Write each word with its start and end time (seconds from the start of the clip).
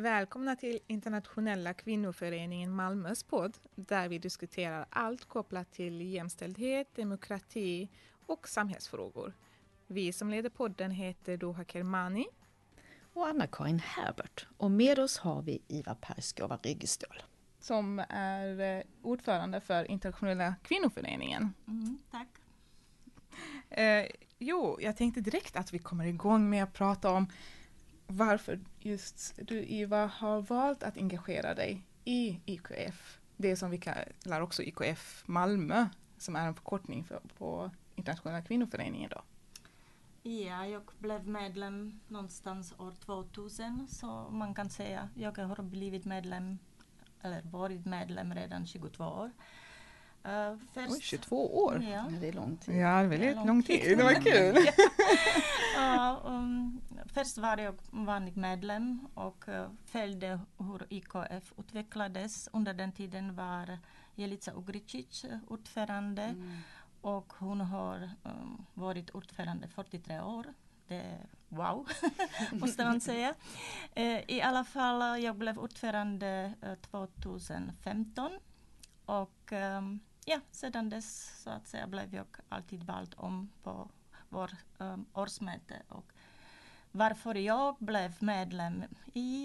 Välkomna 0.00 0.56
till 0.56 0.78
Internationella 0.86 1.74
kvinnoföreningen 1.74 2.70
Malmös 2.70 3.22
podd 3.22 3.58
där 3.74 4.08
vi 4.08 4.18
diskuterar 4.18 4.86
allt 4.90 5.24
kopplat 5.24 5.72
till 5.72 6.00
jämställdhet, 6.00 6.94
demokrati 6.96 7.88
och 8.26 8.48
samhällsfrågor. 8.48 9.32
Vi 9.86 10.12
som 10.12 10.30
leder 10.30 10.50
podden 10.50 10.90
heter 10.90 11.36
Doha 11.36 11.64
Kermani 11.64 12.26
och 13.14 13.26
Anna-Karin 13.26 13.78
Herbert. 13.78 14.46
Och 14.56 14.70
med 14.70 14.98
oss 14.98 15.18
har 15.18 15.42
vi 15.42 15.62
Iva 15.68 15.94
Perskova 15.94 16.56
Ryggestål. 16.62 17.22
Som 17.58 18.04
är 18.08 18.60
eh, 18.60 18.82
ordförande 19.02 19.60
för 19.60 19.90
Internationella 19.90 20.54
kvinnoföreningen. 20.62 21.54
Mm, 21.68 21.98
tack. 22.10 22.28
Eh, 23.70 24.06
jo, 24.38 24.78
jag 24.80 24.96
tänkte 24.96 25.20
direkt 25.20 25.56
att 25.56 25.74
vi 25.74 25.78
kommer 25.78 26.04
igång 26.04 26.50
med 26.50 26.64
att 26.64 26.72
prata 26.72 27.10
om 27.10 27.26
varför 28.10 28.60
just 28.78 29.38
du 29.42 29.64
Iva 29.64 30.06
har 30.06 30.42
valt 30.42 30.82
att 30.82 30.96
engagera 30.96 31.54
dig 31.54 31.86
i 32.04 32.40
IKF. 32.44 33.18
Det 33.36 33.56
som 33.56 33.70
vi 33.70 33.78
kallar 33.78 34.40
också 34.40 34.62
IKF 34.62 35.22
Malmö 35.26 35.86
som 36.18 36.36
är 36.36 36.46
en 36.46 36.54
förkortning 36.54 37.04
för, 37.04 37.20
på 37.38 37.70
Internationella 37.94 38.42
kvinnoföreningen. 38.42 39.10
Då. 39.10 39.22
Ja, 40.22 40.66
jag 40.66 40.82
blev 40.98 41.28
medlem 41.28 42.00
någonstans 42.08 42.74
år 42.78 42.94
2000 43.04 43.86
så 43.90 44.28
man 44.30 44.54
kan 44.54 44.70
säga 44.70 45.00
att 45.00 45.16
jag 45.16 45.38
har 45.38 45.62
blivit 45.62 46.04
medlem 46.04 46.58
eller 47.20 47.42
varit 47.42 47.86
medlem 47.86 48.34
redan 48.34 48.66
22 48.66 49.04
år. 49.04 49.30
Uh, 50.26 50.58
först, 50.74 50.90
Oj, 50.90 51.00
22 51.00 51.64
år? 51.64 51.82
Ja. 51.82 52.04
Det 52.20 52.28
är 52.28 52.32
lång 52.32 52.56
tid. 52.56 52.76
Ja, 52.76 53.02
väldigt 53.02 53.36
lång, 53.36 53.46
lång 53.46 53.62
tid. 53.62 53.98
Det 53.98 54.04
var 54.04 54.12
kul. 54.24 54.66
ja, 55.76 56.22
um, 56.24 56.80
först 57.06 57.38
var 57.38 57.58
jag 57.58 57.74
vanlig 57.90 58.36
medlem 58.36 59.08
och 59.14 59.48
uh, 59.48 59.66
följde 59.84 60.40
hur 60.58 60.86
IKF 60.88 61.52
utvecklades. 61.58 62.48
Under 62.52 62.74
den 62.74 62.92
tiden 62.92 63.36
var 63.36 63.78
Jelica 64.14 64.52
Ugricic 64.52 65.24
ordförande 65.46 66.22
mm. 66.22 66.58
och 67.00 67.32
hon 67.38 67.60
har 67.60 68.10
um, 68.22 68.66
varit 68.74 69.10
ordförande 69.10 69.68
43 69.68 70.20
år. 70.20 70.46
Det 70.88 71.18
wow, 71.48 71.88
måste 72.52 72.84
man 72.84 73.00
säga. 73.00 73.34
Uh, 73.98 74.30
I 74.30 74.42
alla 74.42 74.64
fall, 74.64 75.22
jag 75.22 75.36
blev 75.36 75.58
ordförande 75.58 76.54
2015 76.90 78.30
och 79.06 79.52
um, 79.52 80.00
ja, 80.24 80.40
sedan 80.50 80.90
dess 80.90 81.42
så 81.42 81.50
att 81.50 81.68
säga 81.68 81.86
blev 81.86 82.14
jag 82.14 82.26
alltid 82.48 82.82
vald 82.82 83.14
om 83.16 83.50
på 83.62 83.90
vår 84.28 84.50
um, 84.78 85.06
årsmöte. 85.12 85.82
Och 85.88 86.12
varför 86.92 87.34
jag 87.34 87.76
blev 87.78 88.12
medlem? 88.18 88.84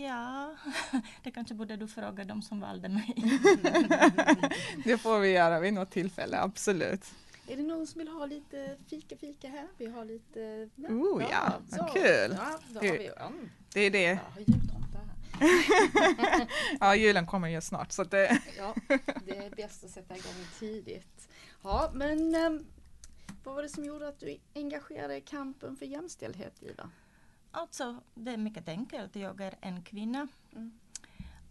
Ja, 0.03 0.55
det 1.23 1.31
kanske 1.31 1.53
borde 1.53 1.75
du 1.75 1.87
fråga 1.87 2.23
de 2.23 2.41
som 2.41 2.59
valde 2.59 2.89
mig. 2.89 3.15
det 4.83 4.97
får 4.97 5.19
vi 5.19 5.31
göra 5.31 5.59
vid 5.59 5.73
något 5.73 5.91
tillfälle, 5.91 6.39
absolut. 6.39 7.05
Är 7.47 7.57
det 7.57 7.63
någon 7.63 7.87
som 7.87 7.99
vill 7.99 8.07
ha 8.07 8.25
lite 8.25 8.77
fika-fika 8.87 9.49
här? 9.49 9.67
Vi 9.77 9.85
har 9.85 10.05
lite... 10.05 10.69
Ja, 10.75 10.89
oh 10.89 11.23
ja, 11.31 11.53
vad 11.69 11.93
kul! 11.93 12.37
Ja, 12.37 12.59
vi, 12.81 13.09
mm. 13.17 13.49
Det 13.73 13.81
är 13.81 13.91
det. 13.91 14.19
ja, 14.35 14.43
julen 16.97 17.25
kommer 17.25 17.47
ju 17.47 17.61
snart 17.61 17.91
så 17.91 18.03
det... 18.03 18.41
ja, 18.57 18.75
det 19.25 19.37
är 19.37 19.55
bäst 19.55 19.83
att 19.83 19.89
sätta 19.89 20.15
igång 20.15 20.45
tidigt. 20.59 21.29
Ja, 21.63 21.91
men 21.93 22.35
um, 22.35 22.65
vad 23.43 23.55
var 23.55 23.63
det 23.63 23.69
som 23.69 23.85
gjorde 23.85 24.07
att 24.07 24.19
du 24.19 24.37
engagerade 24.55 25.07
dig 25.07 25.17
i 25.17 25.21
kampen 25.21 25.75
för 25.75 25.85
jämställdhet, 25.85 26.63
Ida? 26.63 26.89
Alltså, 27.51 28.01
det 28.13 28.31
är 28.31 28.37
mycket 28.37 28.69
enkelt. 28.69 29.15
Jag 29.15 29.41
är 29.41 29.55
en 29.61 29.83
kvinna. 29.83 30.27
Mm. 30.51 30.79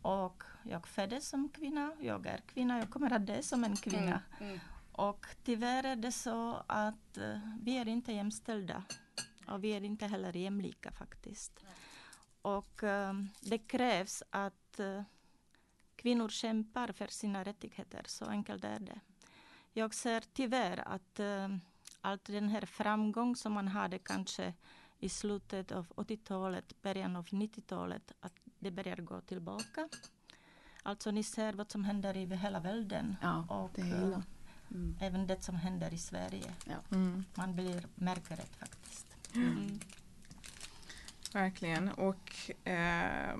Och 0.02 0.42
jag 0.62 0.86
föddes 0.86 1.28
som 1.28 1.48
kvinna. 1.48 1.92
Jag 2.00 2.26
är 2.26 2.40
kvinna. 2.46 2.78
Jag 2.78 2.90
kommer 2.90 3.12
att 3.12 3.26
dö 3.26 3.42
som 3.42 3.64
en 3.64 3.76
kvinna. 3.76 4.20
Mm. 4.40 4.50
Mm. 4.50 4.60
Och 4.92 5.26
tyvärr 5.44 5.84
är 5.84 5.96
det 5.96 6.12
så 6.12 6.62
att 6.66 7.18
uh, 7.18 7.38
vi 7.62 7.78
är 7.78 7.88
inte 7.88 8.12
jämställda. 8.12 8.82
Och 9.48 9.64
vi 9.64 9.70
är 9.70 9.84
inte 9.84 10.06
heller 10.06 10.36
jämlika 10.36 10.92
faktiskt. 10.92 11.64
Och 12.44 12.82
um, 12.82 13.30
det 13.40 13.58
krävs 13.58 14.22
att 14.30 14.80
uh, 14.80 15.02
kvinnor 15.96 16.28
kämpar 16.28 16.92
för 16.92 17.06
sina 17.06 17.44
rättigheter. 17.44 18.04
Så 18.06 18.24
enkelt 18.24 18.64
är 18.64 18.80
det. 18.80 19.00
Jag 19.72 19.94
ser 19.94 20.24
tyvärr 20.32 20.88
att 20.88 21.20
uh, 21.20 21.56
allt 22.00 22.24
den 22.24 22.48
här 22.48 22.66
framgång 22.66 23.36
som 23.36 23.52
man 23.52 23.68
hade 23.68 23.98
kanske 23.98 24.54
i 24.98 25.08
slutet 25.08 25.72
av 25.72 25.86
80-talet, 25.88 26.82
början 26.82 27.16
av 27.16 27.24
90-talet, 27.26 28.12
att 28.20 28.34
det 28.58 28.70
börjar 28.70 28.96
gå 28.96 29.20
tillbaka. 29.20 29.88
Alltså 30.82 31.10
ni 31.10 31.22
ser 31.22 31.52
vad 31.52 31.70
som 31.70 31.84
händer 31.84 32.16
i 32.16 32.36
hela 32.36 32.60
världen. 32.60 33.16
Ja, 33.22 33.46
och 33.48 33.70
det 33.74 33.80
är 33.80 34.06
illa. 34.06 34.22
Mm. 34.70 34.96
även 35.00 35.26
det 35.26 35.44
som 35.44 35.56
händer 35.56 35.94
i 35.94 35.98
Sverige. 35.98 36.54
Ja. 36.64 36.96
Mm. 36.96 37.24
Man 37.34 37.54
blir 37.54 37.86
märker 37.94 38.36
det 38.36 38.46
faktiskt. 38.58 39.06
Mm. 39.34 39.63
Verkligen. 41.34 41.88
Och 41.88 42.50
eh, 42.64 43.34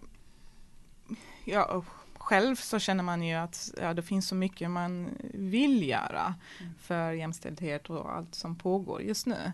ja, 1.45 1.85
själv 2.19 2.57
så 2.57 2.79
känner 2.79 3.05
man 3.05 3.23
ju 3.23 3.35
att 3.35 3.75
ja, 3.81 3.95
det 3.95 4.03
finns 4.03 4.29
så 4.29 4.35
mycket 4.35 4.71
man 4.71 5.09
vill 5.35 5.89
göra 5.89 6.35
mm. 6.61 6.75
för 6.79 7.13
jämställdhet 7.13 7.91
och 7.91 8.17
allt 8.17 8.35
som 8.35 8.57
pågår 8.57 9.03
just 9.03 9.27
nu. 9.27 9.53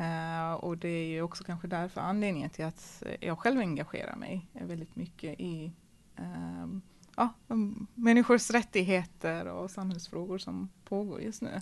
Uh, 0.00 0.52
och 0.52 0.78
det 0.78 0.88
är 0.88 1.06
ju 1.06 1.22
också 1.22 1.44
kanske 1.44 1.68
därför 1.68 2.00
anledningen 2.00 2.50
till 2.50 2.64
att 2.64 3.02
jag 3.20 3.38
själv 3.38 3.60
engagerar 3.60 4.16
mig 4.16 4.46
väldigt 4.52 4.96
mycket 4.96 5.40
i 5.40 5.72
uh, 6.18 6.78
ja, 7.16 7.28
människors 7.94 8.50
rättigheter 8.50 9.46
och 9.46 9.70
samhällsfrågor 9.70 10.38
som 10.38 10.68
pågår 10.84 11.20
just 11.20 11.42
nu. 11.42 11.60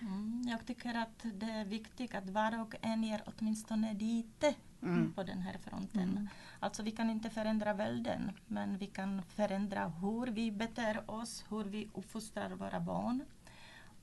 Mm, 0.00 0.44
jag 0.50 0.66
tycker 0.66 0.94
att 0.94 1.24
det 1.34 1.46
är 1.46 1.64
viktigt 1.64 2.14
att 2.14 2.30
var 2.30 2.60
och 2.60 2.74
en 2.80 3.04
ger 3.04 3.22
åtminstone 3.26 3.94
lite 3.94 4.54
mm. 4.82 5.12
på 5.12 5.22
den 5.22 5.42
här 5.42 5.58
fronten. 5.58 6.02
Mm. 6.02 6.28
Alltså 6.60 6.82
vi 6.82 6.90
kan 6.90 7.10
inte 7.10 7.30
förändra 7.30 7.72
världen 7.72 8.32
men 8.46 8.78
vi 8.78 8.86
kan 8.86 9.22
förändra 9.22 9.88
hur 9.88 10.26
vi 10.26 10.52
beter 10.52 11.10
oss, 11.10 11.44
hur 11.48 11.64
vi 11.64 11.88
uppfostrar 11.94 12.50
våra 12.50 12.80
barn 12.80 13.24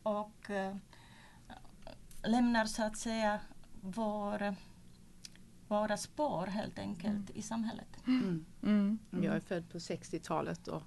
och 0.04 0.50
äh, 0.50 0.76
lämnar 2.24 2.66
så 2.66 2.84
att 2.84 2.98
säga 2.98 3.40
vår, 3.82 4.56
våra 5.68 5.98
spår 5.98 6.48
helt 6.48 6.80
enkelt 6.80 7.30
mm. 7.30 7.32
i 7.34 7.42
samhället. 7.42 8.08
Mm. 8.08 8.46
Mm. 8.64 9.00
Jag 9.10 9.36
är 9.36 9.40
född 9.40 9.70
på 9.70 9.78
60-talet 9.78 10.68
och 10.68 10.84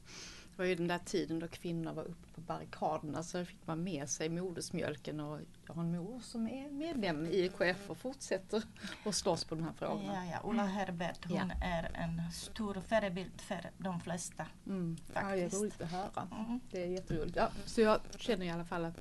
det 0.58 0.62
var 0.62 0.68
ju 0.68 0.74
den 0.74 0.88
där 0.88 0.98
tiden 0.98 1.38
då 1.38 1.48
kvinnor 1.48 1.92
var 1.92 2.02
uppe 2.02 2.28
på 2.34 2.40
barrikaderna 2.40 3.22
så 3.22 3.44
fick 3.44 3.66
man 3.66 3.82
med 3.82 4.08
sig 4.08 4.28
modersmjölken 4.28 5.20
och 5.20 5.40
jag 5.66 5.74
har 5.74 5.82
en 5.82 5.92
mor 5.92 6.20
som 6.20 6.48
är 6.48 6.70
medlem 6.70 7.26
i 7.26 7.44
IKF 7.44 7.90
och 7.90 7.98
fortsätter 7.98 8.62
att 9.04 9.14
slåss 9.14 9.44
på 9.44 9.54
de 9.54 9.64
här 9.64 9.72
frågorna. 9.72 10.26
Ja, 10.26 10.30
ja. 10.32 10.50
Ulla 10.50 10.64
Herbert 10.64 11.24
hon 11.24 11.36
ja. 11.36 11.66
är 11.66 11.90
en 11.94 12.32
stor 12.32 12.74
förebild 12.88 13.40
för 13.40 13.70
de 13.78 14.00
flesta. 14.00 14.46
Mm. 14.66 14.96
Faktiskt. 14.96 15.14
Ja, 15.14 15.36
det 15.36 15.42
är 15.42 15.60
roligt 15.60 15.80
att 15.80 15.90
höra. 15.90 16.28
Mm. 16.30 16.60
Det 16.70 16.82
är 16.82 16.86
jätteroligt. 16.86 17.36
Ja, 17.36 17.50
så 17.64 17.80
jag 17.80 18.00
känner 18.16 18.46
i 18.46 18.50
alla 18.50 18.64
fall 18.64 18.84
att 18.84 19.00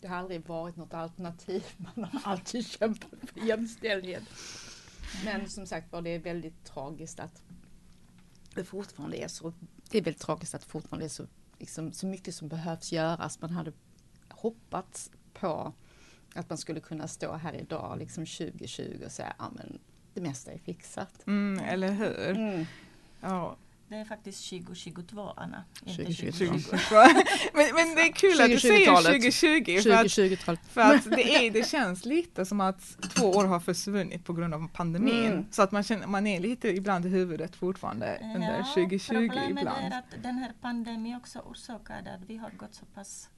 det 0.00 0.08
har 0.08 0.16
aldrig 0.16 0.46
varit 0.46 0.76
något 0.76 0.94
alternativ. 0.94 1.64
Man 1.76 2.04
har 2.04 2.32
alltid 2.32 2.66
kämpat 2.66 3.10
för 3.32 3.40
jämställdhet. 3.40 4.22
Men 5.24 5.48
som 5.48 5.66
sagt 5.66 5.92
var, 5.92 6.02
det 6.02 6.10
är 6.10 6.18
väldigt 6.18 6.64
tragiskt 6.64 7.20
att 7.20 7.42
det 8.54 8.64
fortfarande 8.64 9.16
är 9.16 9.28
så. 9.28 9.52
Det 9.90 9.98
är 9.98 10.02
väldigt 10.02 10.22
tragiskt 10.22 10.54
att 10.54 10.64
fortfarande 10.64 11.04
är 11.06 11.08
så, 11.08 11.26
liksom, 11.58 11.92
så 11.92 12.06
mycket 12.06 12.34
som 12.34 12.48
behövs 12.48 12.92
göras. 12.92 13.40
Man 13.40 13.50
hade 13.50 13.72
hoppats 14.28 15.10
på 15.34 15.72
att 16.34 16.48
man 16.48 16.58
skulle 16.58 16.80
kunna 16.80 17.08
stå 17.08 17.32
här 17.32 17.54
idag, 17.54 17.98
liksom 17.98 18.26
2020 18.26 19.02
och 19.04 19.12
säga 19.12 19.34
att 19.38 19.52
det 20.14 20.20
mesta 20.20 20.52
är 20.52 20.58
fixat. 20.58 21.26
Mm, 21.26 21.64
eller 21.64 21.92
hur? 21.92 22.30
Mm. 22.30 22.64
Ja. 23.20 23.56
Det 23.88 23.96
är 23.96 24.04
faktiskt 24.04 24.50
2022 24.50 25.32
Anna, 25.36 25.64
inte 25.84 26.04
2020. 26.04 26.44
men, 27.54 27.74
men 27.74 27.94
det 27.94 28.02
är 28.02 28.12
kul 28.12 28.40
att 28.40 28.50
du 28.50 28.60
säger 28.60 28.96
2020 28.96 29.80
för 29.82 29.90
att, 29.90 30.00
2020 30.00 30.56
för 30.68 30.80
att 30.80 31.04
det, 31.04 31.46
är, 31.46 31.50
det 31.60 31.68
känns 31.68 32.04
lite 32.04 32.46
som 32.46 32.60
att 32.60 33.02
två 33.14 33.30
år 33.30 33.44
har 33.44 33.60
försvunnit 33.60 34.24
på 34.24 34.32
grund 34.32 34.54
av 34.54 34.68
pandemin. 34.72 35.32
Mm. 35.32 35.46
Så 35.50 35.62
att 35.62 35.72
man, 35.72 35.82
känner, 35.82 36.06
man 36.06 36.26
är 36.26 36.40
lite 36.40 36.68
ibland 36.68 37.06
i 37.06 37.08
huvudet 37.08 37.56
fortfarande 37.56 38.18
ja, 38.20 38.34
under 38.34 38.62
2020 38.74 39.08
problemet 39.08 39.50
ibland. 39.50 39.68
Problemet 39.68 39.92
är 39.92 39.98
att 39.98 40.22
den 40.22 40.38
här 40.38 40.52
pandemin 40.60 41.16
också 41.16 41.38
orsakade 41.38 42.14
att 42.14 42.22
vi 42.26 42.36
har 42.36 42.50
gått 42.50 42.74
så 42.74 42.84
pass 42.84 43.28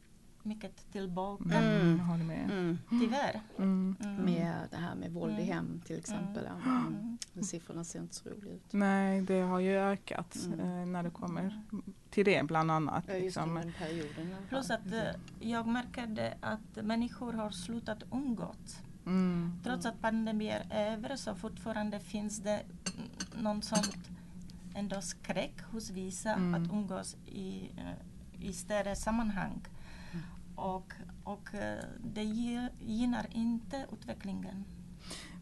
mycket 0.44 0.92
tillbaka. 0.92 1.58
Mm, 1.58 1.80
mm. 1.80 2.00
håller 2.00 2.24
med. 2.24 2.50
Mm. 2.50 2.78
Tyvärr. 2.90 3.40
Mm. 3.58 3.96
Mm. 4.00 4.16
Med 4.16 4.54
det 4.70 4.76
här 4.76 4.94
med 4.94 5.12
våld 5.12 5.32
i 5.32 5.42
mm. 5.42 5.48
hem 5.48 5.80
till 5.86 5.98
exempel. 5.98 6.46
Mm. 6.46 7.18
Mm. 7.34 7.44
Siffrorna 7.44 7.84
ser 7.84 8.00
inte 8.00 8.14
så 8.14 8.28
roliga 8.28 8.54
ut. 8.54 8.72
Nej, 8.72 9.20
det 9.22 9.40
har 9.40 9.60
ju 9.60 9.78
ökat 9.78 10.36
eh, 10.58 10.66
när 10.66 11.02
det 11.02 11.10
kommer 11.10 11.62
till 12.10 12.24
det 12.24 12.46
bland 12.46 12.70
annat. 12.70 13.04
Ja, 13.08 13.14
liksom. 13.14 13.62
perioden, 13.78 14.36
Plus 14.48 14.70
att 14.70 14.92
eh, 14.92 15.02
jag 15.40 15.66
märkte 15.66 16.34
att 16.40 16.84
människor 16.84 17.32
har 17.32 17.50
slutat 17.50 18.02
umgås. 18.12 18.82
Trots 19.64 19.86
att 19.86 20.00
pandemin 20.00 20.52
är 20.70 20.92
över 20.92 21.16
så 21.16 21.34
fortfarande 21.34 22.00
finns 22.00 22.38
det 22.38 22.62
någon 23.42 23.62
sånt 23.62 24.10
ändå 24.74 25.00
skräck 25.00 25.62
hos 25.72 25.90
vissa 25.90 26.32
Mm. 26.32 26.62
att 26.62 26.72
umgås 26.72 27.16
i, 27.26 27.70
eh, 27.76 28.46
i 28.48 28.52
större 28.52 28.96
sammanhang. 28.96 29.60
Mm. 30.60 30.74
Och, 30.74 30.92
och 31.24 31.54
eh, 31.54 31.84
det 32.04 32.22
gynnar 32.80 33.26
inte 33.30 33.86
utvecklingen. 33.92 34.64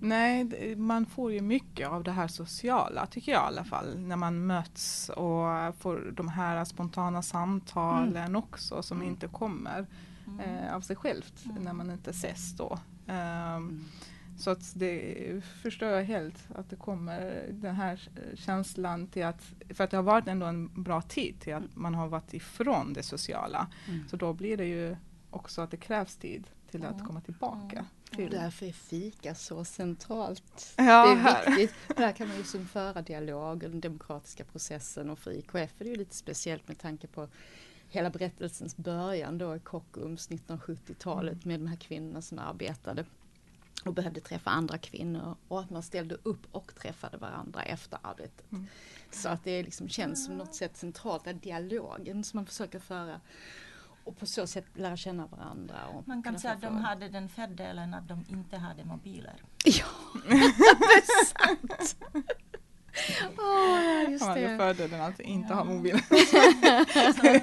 Nej, 0.00 0.76
man 0.76 1.06
får 1.06 1.32
ju 1.32 1.40
mycket 1.40 1.88
av 1.88 2.04
det 2.04 2.12
här 2.12 2.28
sociala 2.28 3.06
tycker 3.06 3.32
jag 3.32 3.42
i 3.42 3.46
alla 3.46 3.64
fall. 3.64 3.98
När 3.98 4.16
man 4.16 4.46
möts 4.46 5.08
och 5.08 5.76
får 5.78 6.12
de 6.16 6.28
här 6.28 6.64
spontana 6.64 7.22
samtalen 7.22 8.36
också 8.36 8.82
som 8.82 8.96
Mm. 8.98 9.08
inte 9.08 9.26
kommer 9.28 9.86
Mm. 10.26 10.40
eh, 10.40 10.74
av 10.74 10.80
sig 10.80 10.96
självt 10.96 11.44
Mm. 11.44 11.62
när 11.62 11.72
man 11.72 11.90
inte 11.90 12.10
ses 12.10 12.52
då. 12.56 12.78
Mm. 13.06 13.84
Så 14.38 14.50
att 14.50 14.72
det 14.74 15.42
förstår 15.62 15.88
jag 15.88 16.04
helt 16.04 16.48
att 16.54 16.70
det 16.70 16.76
kommer 16.76 17.46
den 17.50 17.74
här 17.74 18.08
känslan 18.34 19.06
till 19.06 19.24
att, 19.24 19.42
för 19.74 19.84
att 19.84 19.90
det 19.90 19.96
har 19.96 20.04
varit 20.04 20.28
ändå 20.28 20.46
en 20.46 20.82
bra 20.82 21.02
tid 21.02 21.40
till 21.40 21.54
att 21.54 21.76
man 21.76 21.94
har 21.94 22.08
varit 22.08 22.34
ifrån 22.34 22.92
det 22.92 23.02
sociala. 23.02 23.68
Mm. 23.88 24.08
Så 24.08 24.16
då 24.16 24.32
blir 24.32 24.56
det 24.56 24.64
ju 24.64 24.96
också 25.30 25.62
att 25.62 25.70
det 25.70 25.76
krävs 25.76 26.16
tid 26.16 26.44
till 26.70 26.84
att 26.84 26.94
Mm. 26.94 27.06
komma 27.06 27.20
tillbaka. 27.20 27.76
Mm. 27.76 27.86
Till. 28.16 28.30
Därför 28.30 28.66
är 28.66 28.72
fika 28.72 29.34
så 29.34 29.64
centralt. 29.64 30.74
Ja, 30.76 30.82
det 31.14 31.20
är 31.30 31.56
viktigt. 31.56 31.96
Där 31.96 32.12
kan 32.12 32.28
man 32.28 32.36
ju 32.36 32.44
som 32.44 32.66
föra 32.66 33.02
dialog 33.02 33.64
och 33.64 33.70
den 33.70 33.80
demokratiska 33.80 34.44
processen 34.44 35.10
och 35.10 35.18
för 35.18 35.30
IKF 35.30 35.54
är 35.54 35.84
det 35.84 35.88
ju 35.90 35.96
lite 35.96 36.14
speciellt 36.14 36.68
med 36.68 36.78
tanke 36.78 37.06
på 37.06 37.28
hela 37.88 38.10
berättelsens 38.10 38.76
början 38.76 39.38
då 39.38 39.56
i 39.56 39.58
Kockums 39.58 40.30
1970-talet 40.30 41.44
med 41.44 41.60
de 41.60 41.66
här 41.66 41.76
kvinnorna 41.76 42.22
som 42.22 42.38
arbetade 42.38 43.04
och 43.84 43.94
behövde 43.94 44.20
träffa 44.20 44.50
andra 44.50 44.78
kvinnor 44.78 45.36
och 45.48 45.60
att 45.60 45.70
man 45.70 45.82
ställde 45.82 46.14
upp 46.22 46.46
och 46.52 46.74
träffade 46.74 47.16
varandra 47.16 47.62
efter 47.62 47.98
arbetet. 48.02 48.52
Mm. 48.52 48.66
Så 49.10 49.28
att 49.28 49.44
det 49.44 49.62
liksom 49.62 49.88
känns 49.88 50.24
som 50.24 50.34
något 50.38 50.54
sätt 50.54 50.76
centralt, 50.76 51.24
den 51.24 51.38
dialogen 51.38 52.24
som 52.24 52.38
man 52.38 52.46
försöker 52.46 52.78
föra 52.78 53.20
och 54.04 54.18
på 54.18 54.26
så 54.26 54.46
sätt 54.46 54.64
lära 54.74 54.96
känna 54.96 55.26
varandra. 55.26 55.76
Man 56.04 56.22
kan 56.22 56.38
säga 56.38 56.54
att 56.54 56.62
de 56.62 56.76
hade 56.76 57.08
den 57.08 57.28
fördelen 57.28 57.94
att 57.94 58.08
de 58.08 58.24
inte 58.28 58.56
hade 58.56 58.84
mobiler. 58.84 59.42
Ja, 59.64 59.86
det 60.28 60.34
är 60.34 61.24
sant! 61.24 61.96
Åh, 63.38 64.10
just 64.12 64.34
det. 64.34 64.56
fördelen 64.58 65.00
att 65.00 65.20
inte 65.20 65.54
ha 65.54 65.60
Ja. 65.66 65.72
mobil. 65.74 66.00
Så 67.16 67.38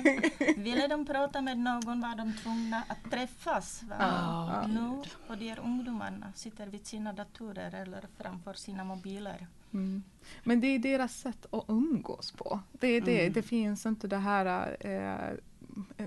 ville 0.62 0.88
de 0.88 1.06
prata 1.06 1.42
med 1.42 1.58
någon 1.58 2.02
var 2.02 2.16
de 2.18 2.34
tvungna 2.44 2.84
att 2.88 3.12
träffas. 3.12 3.84
Va? 3.84 3.96
Ja, 4.00 4.68
nu, 4.68 5.02
och 5.28 5.38
de 5.38 5.50
här 5.50 5.60
ungdomarna 5.60 6.34
sitter 6.36 6.68
vid 6.68 6.86
sina 6.88 7.14
datorer 7.14 7.76
eller 7.82 8.04
framför 8.18 8.54
sina 8.54 8.84
mobiler. 8.84 9.48
Mm. 9.74 10.04
Men 10.44 10.62
det 10.62 10.68
är 10.68 10.80
deras 10.80 11.16
sätt 11.20 11.46
att 11.52 11.66
umgås 11.68 12.32
på. 12.32 12.60
Det, 12.72 12.88
är 12.88 13.02
det, 13.02 13.22
Mm. 13.22 13.34
det 13.34 13.42
finns 13.42 13.86
inte 13.86 14.08
det 14.08 14.18
här 14.18 14.78
eh, 14.80 15.36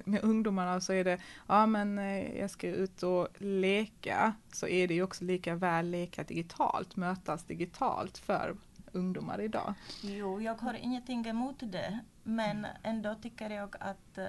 med 0.05 0.25
ungdomarna 0.25 0.81
så 0.81 0.93
är 0.93 1.05
det, 1.05 1.19
ja 1.47 1.67
men 1.67 1.99
eh, 1.99 2.39
jag 2.41 2.51
ska 2.51 2.69
ut 2.69 3.03
och 3.03 3.29
leka, 3.39 4.33
så 4.53 4.67
är 4.69 4.89
det 4.89 4.95
ju 4.95 5.03
också 5.03 5.25
lika 5.25 5.55
väl 5.55 5.91
leka 5.91 6.23
digitalt, 6.25 6.97
mötas 6.97 7.45
digitalt 7.45 8.19
för 8.19 8.57
ungdomar 8.99 9.41
idag. 9.41 9.75
Jo, 10.03 10.41
jag 10.41 10.55
har 10.55 10.75
ingenting 10.75 11.27
emot 11.27 11.57
det, 11.61 11.99
men 12.23 12.67
ändå 12.83 13.15
tycker 13.15 13.51
jag 13.51 13.77
att 13.81 14.19
eh, 14.19 14.29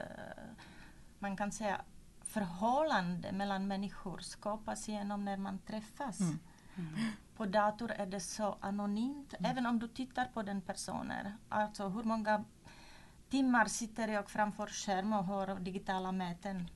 man 1.19 1.37
kan 1.37 1.51
säga 1.51 1.81
förhållande 2.21 3.31
mellan 3.31 3.67
människor 3.67 4.17
skapas 4.17 4.87
genom 4.87 5.25
när 5.25 5.37
man 5.37 5.59
träffas. 5.59 6.19
Mm. 6.19 6.39
På 7.35 7.45
dator 7.45 7.91
är 7.91 8.05
det 8.05 8.19
så 8.19 8.57
anonymt, 8.61 9.33
även 9.39 9.65
om 9.65 9.79
du 9.79 9.87
tittar 9.87 10.25
på 10.25 10.43
den 10.43 10.61
personen. 10.61 11.31
Alltså 11.49 11.87
hur 11.89 12.03
många 12.03 12.45
timmar 13.29 13.65
sitter 13.65 14.07
jag 14.07 14.29
framför 14.29 14.67
skärm 14.67 15.13
och 15.13 15.25
har 15.25 15.59
digitala 15.59 16.11
möten, 16.11 16.69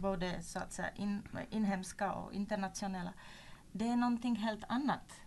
både 0.00 0.42
så 0.42 0.58
att 0.58 0.72
säga 0.72 0.90
in, 0.90 1.22
inhemska 1.50 2.12
och 2.12 2.32
internationella. 2.32 3.12
Det 3.72 3.88
är 3.88 3.96
någonting 3.96 4.36
helt 4.36 4.64
annat. 4.68 5.21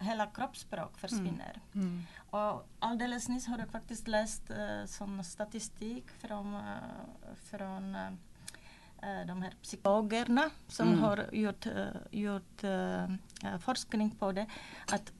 Hela 0.00 0.26
kroppsspråk 0.26 0.98
försvinner. 0.98 1.60
Mm. 1.74 2.02
Och 2.30 2.68
alldeles 2.78 3.28
nyss 3.28 3.46
har 3.46 3.58
jag 3.58 3.68
faktiskt 3.68 4.08
läst 4.08 4.50
eh, 4.50 4.84
som 4.86 5.24
statistik 5.24 6.04
från, 6.20 6.54
eh, 6.54 6.60
från 7.50 7.94
eh, 7.94 9.26
de 9.26 9.42
här 9.42 9.54
psykologerna 9.62 10.50
som 10.68 10.88
Mm. 10.88 11.00
har 11.00 11.28
gjort, 11.32 11.66
gjort 12.10 12.62
forskning 13.64 14.10
på 14.10 14.32
det. 14.32 14.46
Att 14.92 15.12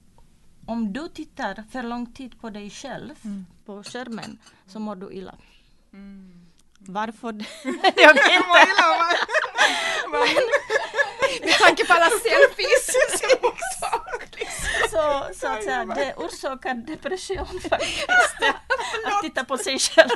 om 0.65 0.93
du 0.93 1.07
tittar 1.07 1.63
för 1.71 1.83
lång 1.83 2.13
tid 2.13 2.41
på 2.41 2.49
dig 2.49 2.69
själv 2.69 3.15
Mm. 3.25 3.45
på 3.65 3.83
skärmen 3.83 4.37
så 4.67 4.79
mår 4.79 4.95
du 4.95 5.11
illa. 5.11 5.35
Mm. 5.93 6.45
Varför? 6.79 7.33
jag 7.95 8.13
vet 8.13 8.31
inte. 8.31 8.65
Med 11.45 11.53
tanke 11.59 11.85
på 11.85 11.93
alla 11.93 12.09
selfies. 12.09 12.89
Så, 14.99 15.33
så 15.39 15.47
att 15.47 15.63
säga, 15.63 15.85
det 15.85 16.13
orsakar 16.17 16.73
depression 16.73 17.59
faktiskt. 17.69 18.35
att 19.05 19.21
titta 19.21 19.43
på 19.43 19.57
sig 19.57 19.79
själv. 19.79 20.09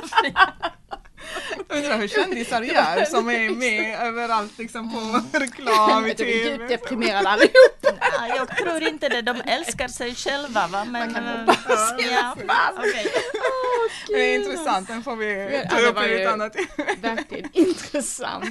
Undrar 1.68 1.98
hur 1.98 2.08
kändisar 2.08 2.62
gör 2.74 3.04
som 3.04 3.28
är 3.30 3.50
med 3.50 4.00
överallt 4.00 4.58
liksom 4.58 4.92
på 4.92 4.98
reklam 5.38 6.06
i 6.06 6.08
Jag 6.08 6.20
är 6.20 6.24
djupt 6.26 6.58
tv. 6.58 6.66
deprimerad 6.68 7.26
allihop. 7.26 7.86
Ja, 8.00 8.26
jag 8.36 8.56
tror 8.56 8.82
inte 8.82 9.08
det. 9.08 9.22
De 9.22 9.40
älskar 9.46 9.88
sig 9.88 10.14
själva. 10.14 10.66
Va? 10.66 10.84
Men, 10.84 11.14
kan 11.14 11.26
eh, 11.26 11.38
hoppas 11.38 11.92
i 11.98 12.12
ja, 12.12 12.34
okej. 12.76 13.12
Det 14.08 14.14
är 14.14 14.34
intressant, 14.34 14.88
den 14.88 15.02
får 15.02 15.16
vi 15.16 15.54
Ja, 15.64 15.70
ta 15.70 15.76
det 15.76 15.86
upp 15.88 16.02
i 16.02 16.22
ett 16.22 16.28
annat 16.32 16.56
Verkligen 17.00 17.50
intressant. 17.52 18.44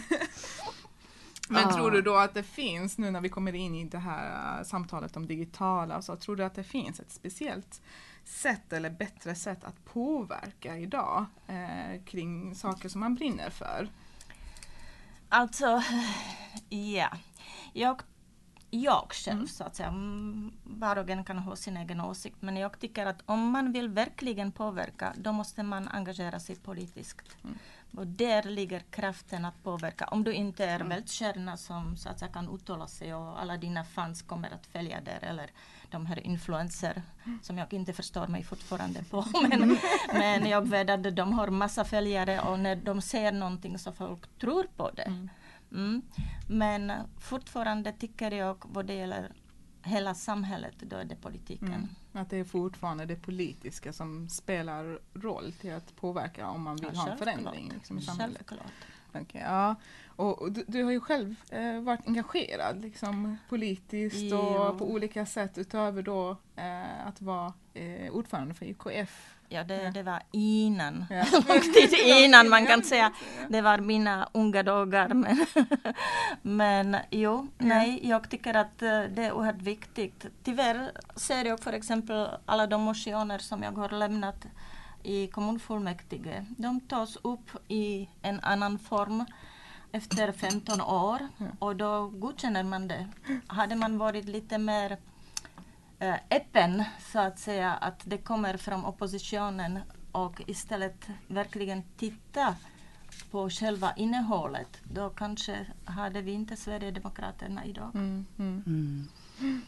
Men 1.50 1.68
Ah. 1.68 1.74
tror 1.74 1.92
du 1.92 2.02
då 2.02 2.16
att 2.16 2.34
det 2.34 2.44
finns, 2.44 2.98
nu 2.98 3.12
när 3.12 3.22
vi 3.22 3.30
kommer 3.30 3.56
in 3.56 3.76
i 3.76 3.84
det 3.84 3.98
här 3.98 4.58
äh, 4.60 4.64
samtalet 4.66 5.18
om 5.18 5.28
digitala, 5.28 6.02
så 6.02 6.16
tror 6.16 6.36
du 6.36 6.44
att 6.44 6.56
det 6.56 6.64
finns 6.64 7.00
ett 7.00 7.12
speciellt 7.12 7.82
sätt 8.24 8.74
eller 8.74 8.90
bättre 8.90 9.36
sätt 9.36 9.64
att 9.64 9.86
påverka 9.86 10.78
idag 10.78 11.26
eh, 11.48 12.04
kring 12.06 12.56
saker 12.56 12.90
som 12.90 13.00
man 13.02 13.16
brinner 13.16 13.50
för? 13.50 13.90
Alltså, 15.30 15.84
ja. 16.70 17.10
Jag, 17.74 18.02
jag 18.70 19.14
själv 19.14 19.38
Mm. 19.38 19.48
så 19.48 19.64
att 19.64 19.76
säga, 19.76 19.90
mm, 19.90 20.52
var 20.64 20.96
och 20.96 21.10
en 21.10 21.24
kan 21.24 21.38
ha 21.38 21.56
sin 21.56 21.78
egen 21.78 22.02
åsikt, 22.02 22.38
men 22.40 22.58
jag 22.58 22.80
tycker 22.80 23.06
att 23.06 23.22
om 23.26 23.50
man 23.52 23.72
vill 23.72 23.90
verkligen 23.90 24.52
påverka, 24.52 25.14
då 25.18 25.32
måste 25.32 25.64
man 25.64 25.88
engagera 25.88 26.40
sig 26.40 26.56
politiskt. 26.56 27.38
Mm. 27.44 27.58
Och 27.98 28.08
där 28.08 28.44
ligger 28.44 28.80
kraften 28.80 29.46
att 29.46 29.64
påverka. 29.64 30.06
Om 30.06 30.24
du 30.24 30.34
inte 30.34 30.66
är 30.66 30.76
Mm. 30.76 30.90
världskärna 30.90 31.58
som 31.58 31.98
så 31.98 32.10
att 32.10 32.20
säga, 32.20 32.32
kan 32.32 32.56
uttala 32.56 32.88
sig 32.88 33.14
och 33.16 33.42
alla 33.42 33.58
dina 33.58 33.84
fans 33.84 34.22
kommer 34.22 34.52
att 34.54 34.66
följa 34.66 35.02
där, 35.02 35.20
eller 35.22 35.50
de 35.92 36.06
här 36.06 36.20
influencer 36.28 37.02
som 37.42 37.58
jag 37.58 37.74
inte 37.74 37.94
förstår 37.94 38.28
mig 38.28 38.44
fortfarande 38.44 39.04
på. 39.04 39.26
Men, 39.50 39.78
men 40.14 40.50
jag 40.50 40.68
vet 40.70 40.90
att 40.90 41.16
de 41.16 41.34
har 41.34 41.48
massa 41.48 41.86
följare 41.86 42.40
och 42.42 42.60
när 42.60 42.76
de 42.76 43.02
ser 43.02 43.32
någonting 43.32 43.78
så 43.80 43.92
folk 43.92 44.40
tror 44.40 44.64
på 44.78 44.92
det. 44.92 45.02
Mm. 45.04 45.30
Mm. 45.72 46.02
Men 46.50 46.92
fortfarande 47.20 47.92
tycker 47.92 48.32
jag 48.32 48.58
vad 48.66 48.86
det 48.86 48.94
gäller 48.94 49.32
hela 49.84 50.16
samhället, 50.16 50.76
då 50.80 50.96
är 50.96 51.06
det 51.06 51.16
politiken. 51.16 51.68
Mm. 51.68 51.90
Att 52.14 52.30
det 52.30 52.38
är 52.38 52.44
fortfarande 52.44 53.06
det 53.06 53.16
politiska 53.16 53.94
som 53.94 54.30
spelar 54.30 55.00
roll 55.14 55.54
till 55.54 55.74
att 55.74 55.96
påverka 55.96 56.48
om 56.48 56.62
man 56.62 56.76
vill 56.76 56.90
Ja, 56.94 57.02
ha 57.02 57.12
en 57.12 57.18
förändring 57.18 57.72
liksom, 57.74 57.98
i 57.98 58.02
samhället. 58.02 58.38
Självklart. 58.48 58.72
Okej, 59.16 59.42
ja. 59.46 59.76
Och, 60.16 60.42
och 60.42 60.52
du, 60.52 60.64
du 60.68 60.84
har 60.84 60.92
ju 60.92 61.00
själv 61.00 61.36
eh, 61.50 61.80
varit 61.82 62.08
engagerad 62.08 62.82
liksom, 62.82 63.38
politiskt 63.50 64.16
Jo. 64.32 64.38
och 64.38 64.78
på 64.78 64.86
olika 64.92 65.26
sätt 65.26 65.58
utöver 65.58 66.02
då 66.02 66.38
eh, 66.56 67.08
att 67.08 67.22
vara 67.22 67.54
eh, 67.74 68.12
ordförande 68.12 68.54
för 68.54 68.66
IKF. 68.66 69.30
Ja, 69.50 69.64
det, 69.64 69.84
Ja. 69.84 69.92
det 69.92 70.04
var 70.04 70.22
innan. 70.32 71.06
Ja. 71.10 71.26
Lång 71.48 71.62
tid 71.74 71.94
innan 72.06 72.50
man 72.50 72.66
kan 72.68 72.84
säga. 72.84 73.14
Det 73.50 73.62
var 73.62 73.78
mina 73.78 74.30
unga 74.32 74.64
dagar. 74.64 75.10
Men, 75.14 75.46
men 76.42 76.98
jo, 77.10 77.48
nej, 77.58 78.00
jag 78.10 78.30
tycker 78.30 78.54
att 78.54 78.82
eh, 78.82 79.02
det 79.02 79.24
är 79.26 79.32
oerhört 79.32 79.62
viktigt. 79.62 80.26
Tyvärr 80.44 80.92
ser 81.16 81.46
jag 81.46 81.60
för 81.60 81.74
exempel 81.74 82.30
alla 82.46 82.68
de 82.68 82.82
motioner 82.82 83.38
som 83.40 83.64
jag 83.64 83.72
har 83.72 83.90
lämnat 83.90 84.46
i 85.04 85.28
kommunfullmäktige. 85.28 86.46
De 86.58 86.80
tas 86.80 87.18
upp 87.22 87.50
i 87.68 88.10
en 88.22 88.40
annan 88.40 88.80
form 88.80 89.26
efter 89.92 90.32
15 90.32 90.82
år 90.82 91.28
och 91.60 91.76
då 91.76 92.08
godkänner 92.08 92.64
man 92.64 92.88
det. 92.88 93.08
Hade 93.48 93.76
man 93.76 93.98
varit 93.98 94.26
lite 94.26 94.58
mer 94.58 94.98
eh, 96.00 96.16
öppen 96.32 96.84
så 97.00 97.20
att 97.20 97.40
säga 97.40 97.74
att 97.74 98.02
det 98.04 98.18
kommer 98.18 98.58
från 98.58 98.86
oppositionen 98.86 99.80
och 100.12 100.42
istället 100.48 101.08
verkligen 101.28 101.84
titta 101.98 102.56
på 103.32 103.50
själva 103.50 103.94
innehållet 103.96 104.82
då 104.84 105.10
kanske 105.10 105.66
hade 105.86 106.22
vi 106.22 106.32
inte 106.32 106.58
Sverigedemokraterna 106.58 107.66
idag. 107.66 107.92
Mm, 107.96 108.26
mm. 108.38 108.64
Mm. 109.40 109.62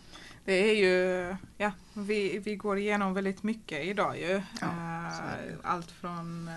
Det 0.46 0.54
är 0.54 0.76
ju 0.76 1.36
ja, 1.58 1.72
vi, 1.94 2.40
vi 2.40 2.56
går 2.56 2.78
igenom 2.78 3.14
väldigt 3.14 3.44
mycket 3.44 3.84
idag 3.86 4.18
ju. 4.20 4.42
Ja, 4.62 4.68
eh, 4.68 5.56
allt 5.64 5.92
från 5.92 6.48
eh, 6.48 6.54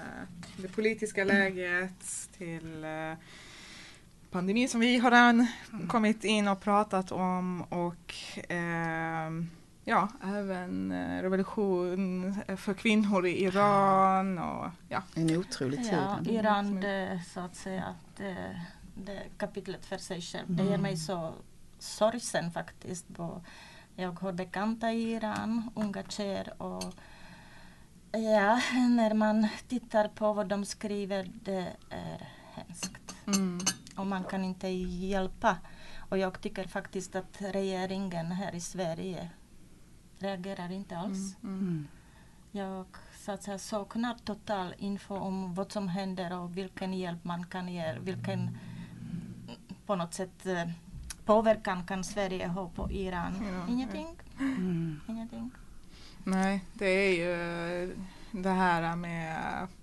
det 0.57 0.69
politiska 0.69 1.25
läget 1.25 2.29
till 2.39 2.85
eh, 2.85 3.13
pandemi 4.31 4.69
som 4.69 4.81
vi 4.81 4.99
har 4.99 5.11
redan 5.11 5.47
Mm. 5.73 5.89
kommit 5.89 6.25
in 6.25 6.49
och 6.49 6.61
pratat 6.61 7.13
om 7.13 7.63
och 7.63 8.15
eh, 8.53 9.31
ja, 9.85 10.09
även 10.25 10.93
revolution 11.23 12.35
för 12.57 12.75
kvinnor 12.75 13.27
i 13.27 13.43
Iran 13.45 14.39
och 14.39 14.67
ja. 14.89 15.03
En 15.15 15.37
otrolig 15.37 15.79
tid. 15.85 15.93
Ja, 15.93 16.19
Mm. 16.19 16.35
Iran, 16.35 16.81
det, 16.81 17.21
så 17.35 17.41
att 17.41 17.57
säga, 17.57 17.95
det, 18.17 18.61
det 18.95 19.23
kapitlet 19.39 19.87
för 19.87 19.99
sig 19.99 20.21
själv. 20.23 20.47
Det 20.49 20.63
ger 20.63 20.69
Mm. 20.69 20.83
mig 20.83 20.97
så 20.97 21.35
sorgsen 21.79 22.51
faktiskt. 22.51 23.15
På, 23.17 23.43
jag 23.99 24.21
har 24.21 24.33
bekanta 24.33 24.93
i 24.93 25.13
Iran, 25.13 25.71
unga 25.75 26.03
tjejer 26.03 26.63
och 26.63 26.95
ja, 28.13 28.61
när 28.73 29.15
man 29.15 29.49
tittar 29.69 30.09
på 30.09 30.33
vad 30.33 30.49
de 30.49 30.65
skriver, 30.65 31.31
det 31.43 31.73
är 31.91 32.29
hemskt. 32.53 33.15
Mm. 33.27 33.59
Och 33.97 34.07
man 34.07 34.25
kan 34.25 34.45
inte 34.45 34.69
hjälpa. 34.69 35.57
Och 36.11 36.19
jag 36.19 36.41
tycker 36.41 36.65
faktiskt 36.65 37.17
att 37.17 37.37
regeringen 37.41 38.33
här 38.33 38.55
i 38.55 38.61
Sverige 38.61 39.31
reagerar 40.19 40.73
inte 40.73 40.97
alls. 40.97 41.37
Mm. 41.43 41.55
Mm. 41.55 41.69
Mm. 41.69 41.89
Jag 42.53 42.87
så 43.19 43.33
att 43.33 43.43
säga, 43.43 43.59
saknar 43.59 44.15
total 44.15 44.75
info 44.79 45.15
om 45.15 45.55
vad 45.55 45.73
som 45.73 45.89
händer 45.89 46.39
och 46.39 46.57
vilken 46.57 46.95
hjälp 46.95 47.25
man 47.25 47.47
kan 47.47 47.69
ge. 47.69 47.99
Vilken 48.01 48.59
på 49.87 49.97
något 49.97 50.15
sätt 50.15 50.47
eh, 50.47 50.69
påverkan 51.29 51.85
kan 51.87 52.05
Sverige 52.05 52.47
ha 52.47 52.69
på 52.69 52.91
Iran. 52.93 53.33
Ja, 53.53 53.73
Ingenting. 53.73 54.07
Mm. 54.41 55.01
Ingenting. 55.09 55.51
Nej, 56.25 56.65
det 56.75 56.87
är 56.87 57.13
ju 57.15 57.95
det 58.31 58.51
här 58.51 58.97
med, 58.97 59.37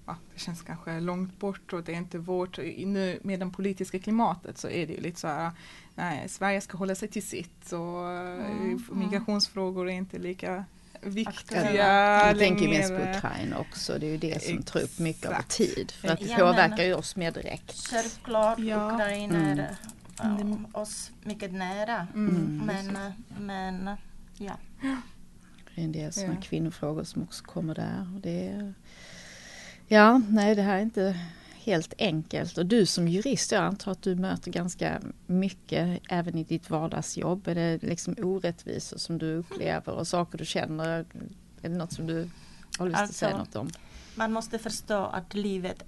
ja, 0.06 0.16
det 0.34 0.40
känns 0.40 0.62
kanske 0.62 1.00
långt 1.00 1.40
bort 1.40 1.74
och 1.74 1.84
det 1.84 1.92
är 1.94 1.98
inte 1.98 2.18
vårt, 2.18 2.58
nu 2.86 3.20
med 3.24 3.40
det 3.40 3.50
politiska 3.50 4.00
klimatet 4.00 4.58
så 4.58 4.70
är 4.70 4.88
det 4.88 4.94
ju 4.94 5.02
lite 5.02 5.20
så 5.20 5.28
här, 5.28 5.52
nej, 5.96 6.30
Sverige 6.30 6.62
ska 6.62 6.78
hålla 6.78 6.96
sig 6.96 7.08
till 7.08 7.28
sitt 7.28 7.72
och 7.72 8.10
Mm, 8.10 8.80
migrationsfrågor 8.92 9.90
är 9.90 9.94
inte 9.94 10.20
lika 10.20 10.66
viktiga 11.02 11.60
Aktuella. 11.60 12.28
Jag 12.28 12.38
tänker 12.40 12.70
mest 12.70 12.90
på. 12.90 13.18
Ukraina 13.18 13.60
också. 13.60 14.00
Det 14.00 14.06
är 14.08 14.12
ju 14.12 14.18
det 14.18 14.44
som 14.44 14.64
tar 14.64 14.80
upp 14.82 15.00
mycket 15.00 15.26
av 15.32 15.42
tid. 15.48 15.92
För 15.92 16.08
att 16.08 16.20
det 16.20 16.26
Ja, 16.26 16.38
påverkar 16.38 16.84
ju 16.84 16.94
oss 16.94 17.16
mer 17.16 17.32
direkt. 17.32 17.88
Självklart, 17.90 18.60
Ja. 18.60 18.94
Ukraina 18.94 19.36
Mm. 19.38 19.60
är 19.60 19.76
eh, 20.24 20.58
oss 20.74 21.12
mycket 21.24 21.54
nära. 21.54 22.08
Mm. 22.14 22.62
Men, 22.66 22.96
eh, 22.96 23.12
men 23.40 23.90
ja. 24.38 24.58
Det 25.76 25.82
är 25.82 25.86
en 25.86 25.92
del 25.92 26.14
sådana 26.14 26.34
Ja. 26.34 26.42
kvinnofrågor 26.42 27.04
som 27.04 27.24
också 27.24 27.44
kommer 27.44 27.76
där. 27.76 28.08
Och 28.16 28.22
det 28.22 28.48
är, 28.48 28.74
ja, 29.88 30.22
nej 30.30 30.56
det 30.56 30.62
här 30.62 30.76
är 30.78 30.82
inte 30.82 31.20
helt 31.64 31.94
enkelt. 31.98 32.58
Och 32.58 32.66
du 32.66 32.86
som 32.86 33.08
jurist, 33.08 33.52
jag 33.52 33.64
antar 33.64 33.92
att 33.92 34.02
du 34.02 34.16
möter 34.16 34.52
ganska 34.52 35.02
mycket 35.28 36.02
även 36.10 36.38
i 36.38 36.44
ditt 36.44 36.70
vardagsjobb. 36.70 37.48
Är 37.48 37.56
det 37.56 37.84
liksom 37.84 38.16
orättvisor 38.18 38.98
som 38.98 39.18
du 39.18 39.34
upplever 39.36 39.94
och 39.94 40.08
saker 40.08 40.38
du 40.38 40.46
känner? 40.46 41.06
Är 41.62 41.70
det 41.70 41.78
något 41.78 41.94
som 41.94 42.08
du 42.08 42.30
har 42.78 42.86
lust 42.90 43.00
att 43.02 43.14
säga 43.14 43.36
Alltså, 43.36 43.60
något 43.60 43.74
om? 43.74 43.80
Man 44.16 44.32
måste 44.34 44.60
förstå 44.60 45.04
att 45.06 45.34
livet 45.34 45.84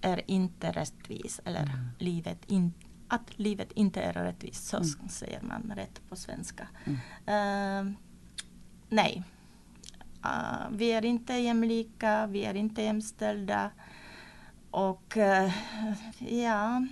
är 0.00 0.30
inte 0.30 0.70
rättvist. 0.72 1.40
Eller 1.44 1.62
Mm. 1.62 1.76
livet 1.98 2.38
in, 2.46 2.72
att 3.10 3.38
livet 3.38 3.72
inte 3.72 4.00
är 4.02 4.12
rättvist. 4.12 4.66
Så 4.66 4.76
Mm. 4.76 5.08
säger 5.08 5.40
man 5.42 5.72
rätt 5.76 6.00
på 6.08 6.16
svenska. 6.16 6.68
Mm. 6.84 6.98
Eh, 7.26 7.92
nej. 8.88 9.22
Eh, 10.24 10.68
vi 10.70 10.92
är 10.92 11.04
inte 11.04 11.32
jämlika, 11.34 12.26
vi 12.26 12.44
är 12.44 12.54
inte 12.54 12.82
jämställda. 12.82 13.70
Och 14.70 15.16
eh, 15.16 15.52
ja, 16.18 16.86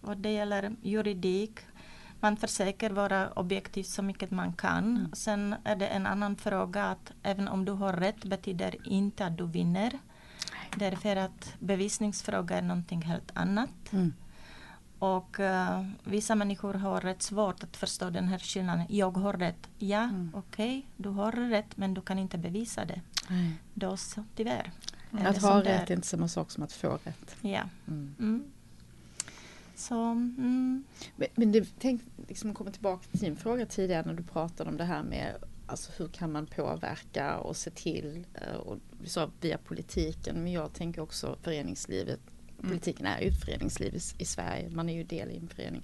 vad 0.00 0.18
det 0.18 0.32
gäller 0.32 0.76
juridik. 0.82 1.60
Man 2.20 2.36
försöker 2.36 2.90
vara 2.90 3.30
objektiv 3.32 3.82
så 3.82 4.02
mycket 4.02 4.30
man 4.30 4.52
kan. 4.52 4.84
Mm. 4.96 5.12
Sen 5.12 5.54
är 5.64 5.76
det 5.76 5.86
en 5.86 6.06
annan 6.06 6.36
fråga 6.36 6.84
att 6.84 7.12
även 7.22 7.48
om 7.48 7.64
du 7.64 7.72
har 7.72 7.92
rätt 7.92 8.24
betyder 8.24 8.88
inte 8.88 9.26
att 9.26 9.38
du 9.38 9.46
vinner. 9.46 9.98
Därför 10.76 11.16
att 11.16 11.54
bevisningsfråga 11.58 12.56
är 12.58 12.62
någonting 12.62 13.02
helt 13.02 13.30
annat. 13.34 13.92
Mm. 13.92 14.12
Och 15.14 15.40
eh, 15.40 15.84
vissa 16.04 16.34
människor 16.34 16.74
har 16.74 17.00
rätt 17.00 17.22
svårt 17.22 17.62
att 17.62 17.76
förstå 17.76 18.10
den 18.10 18.28
här 18.28 18.38
skillnaden. 18.38 18.86
Jag 18.88 19.16
har 19.16 19.32
rätt. 19.32 19.68
Ja, 19.78 20.02
Mm. 20.02 20.30
okej, 20.34 20.86
du 20.96 21.08
har 21.08 21.32
rätt 21.32 21.76
men 21.76 21.94
du 21.94 22.00
kan 22.00 22.18
inte 22.18 22.38
bevisa 22.38 22.84
det. 22.84 23.00
Nej. 23.30 23.52
Då 23.74 23.96
så, 23.96 24.24
tyvärr. 24.36 24.70
är 25.12 25.22
det 25.22 25.28
Att 25.28 25.42
ha 25.42 25.60
rätt 25.64 25.90
är 25.90 25.94
inte 25.94 26.06
samma 26.06 26.28
sak 26.28 26.50
som 26.50 26.62
att 26.62 26.72
få 26.72 26.98
rätt. 27.04 27.36
Ja. 27.40 27.62
Mm. 27.88 28.14
Mm. 28.18 28.44
Så, 29.76 29.94
mm, 29.94 30.84
Men, 31.16 31.28
men 31.34 31.52
det, 31.52 31.68
tänk 31.78 32.02
liksom 32.28 32.54
komma 32.54 32.70
tillbaka 32.70 33.06
till 33.10 33.20
din 33.20 33.36
fråga 33.36 33.66
tidigare 33.66 34.02
när 34.06 34.14
du 34.14 34.22
pratade 34.22 34.70
om 34.70 34.76
det 34.76 34.84
här 34.84 35.02
med 35.02 35.34
alltså 35.66 35.92
hur 35.96 36.08
kan 36.08 36.32
man 36.32 36.46
påverka 36.46 37.38
och 37.38 37.56
se 37.56 37.70
till 37.70 38.26
eh, 38.34 38.56
och 38.56 38.78
sa 39.04 39.30
via 39.40 39.58
politiken 39.58 40.36
men 40.42 40.52
jag 40.52 40.72
tänker 40.72 41.00
också 41.02 41.36
föreningslivet. 41.42 42.20
Mm. 42.58 42.68
Politiken 42.70 43.06
är 43.06 43.20
ju 43.20 43.28
ett 43.28 43.44
föreningsliv 43.44 43.94
i, 43.94 44.00
i 44.22 44.24
Sverige, 44.24 44.70
man 44.70 44.88
är 44.88 44.94
ju 44.94 45.04
del 45.04 45.30
i 45.30 45.36
en 45.36 45.48
förening. 45.48 45.82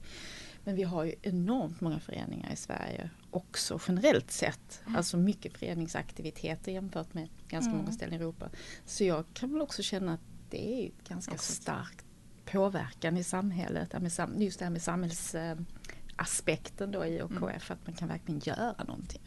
Men 0.65 0.77
vi 0.77 0.83
har 0.83 1.05
ju 1.05 1.15
enormt 1.23 1.81
många 1.81 2.01
föreningar 2.01 2.53
i 2.53 2.57
Sverige 2.57 3.11
också 3.31 3.81
generellt 3.89 4.31
sett. 4.31 4.83
Alltså 4.97 5.17
mycket 5.17 5.59
föreningsaktiviteter 5.59 6.73
jämfört 6.73 7.15
med 7.15 7.29
ganska 7.49 7.71
Mm. 7.71 7.83
många 7.83 7.93
ställen 7.93 8.15
i 8.15 8.17
Europa. 8.17 8.49
Så 8.87 9.05
jag 9.05 9.25
kan 9.35 9.53
väl 9.53 9.61
också 9.63 9.83
känna 9.83 10.15
att 10.15 10.21
det 10.51 10.85
är 10.87 10.91
ganska 11.09 11.33
Också. 11.33 11.53
starkt 11.53 12.05
påverkan 12.45 13.17
i 13.17 13.25
samhället. 13.25 13.95
Just 14.37 14.59
det 14.59 14.65
här 14.65 14.71
med 14.73 14.83
samhällsaspekten 14.83 16.91
då 16.93 17.07
i 17.07 17.23
OKF, 17.23 17.71
att 17.71 17.87
man 17.87 17.95
kan 17.95 18.09
verkligen 18.09 18.41
göra 18.45 18.85
någonting. 18.85 19.21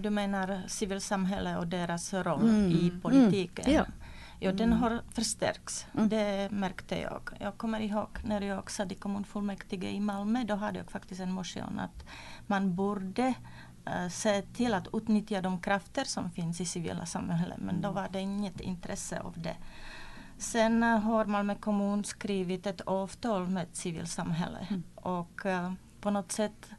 du 0.00 0.10
menar 0.10 0.62
civilsamhälle 0.68 1.56
och 1.56 1.66
deras 1.66 2.14
roll 2.14 2.48
Mm. 2.48 2.72
i 2.72 2.92
politiken? 3.02 3.64
Mm. 3.64 3.76
Ja. 3.76 3.86
Ja, 4.38 4.52
den 4.52 4.72
har 4.72 5.02
förstärkts. 5.10 5.86
Mm. 5.94 6.08
Det 6.08 6.48
märkte 6.50 7.00
jag. 7.00 7.30
Jag 7.40 7.56
kommer 7.56 7.80
ihåg 7.80 8.08
när 8.24 8.40
jag 8.40 8.70
satt 8.70 8.92
i 8.92 8.94
kommunfullmäktige 8.94 9.90
i 9.90 10.00
Malmö, 10.00 10.44
då 10.44 10.54
hade 10.54 10.78
jag 10.78 10.90
faktiskt 10.90 11.20
en 11.20 11.32
motion 11.32 11.78
att 11.78 12.04
man 12.46 12.74
borde 12.74 13.34
eh, 13.86 14.08
se 14.08 14.42
till 14.42 14.74
att 14.74 14.88
utnyttja 14.92 15.40
de 15.40 15.60
krafter 15.60 16.04
som 16.04 16.30
finns 16.30 16.60
i 16.60 16.64
civila 16.64 17.06
samhället. 17.06 17.58
Men 17.58 17.80
då 17.80 17.90
var 17.90 18.08
det 18.12 18.20
inget 18.20 18.60
intresse 18.60 19.20
av 19.20 19.34
det. 19.36 19.56
Sen 20.38 20.82
eh, 20.82 20.98
har 20.98 21.24
Malmö 21.24 21.54
kommun 21.54 22.04
skrivit 22.04 22.66
ett 22.66 22.80
avtal 22.80 23.48
med 23.48 23.66
civilsamhället. 23.72 24.70
Mm. 24.70 24.82
Och 24.94 25.46
eh, 25.46 25.72
på 26.00 26.10
något 26.10 26.32
sätt 26.32 26.70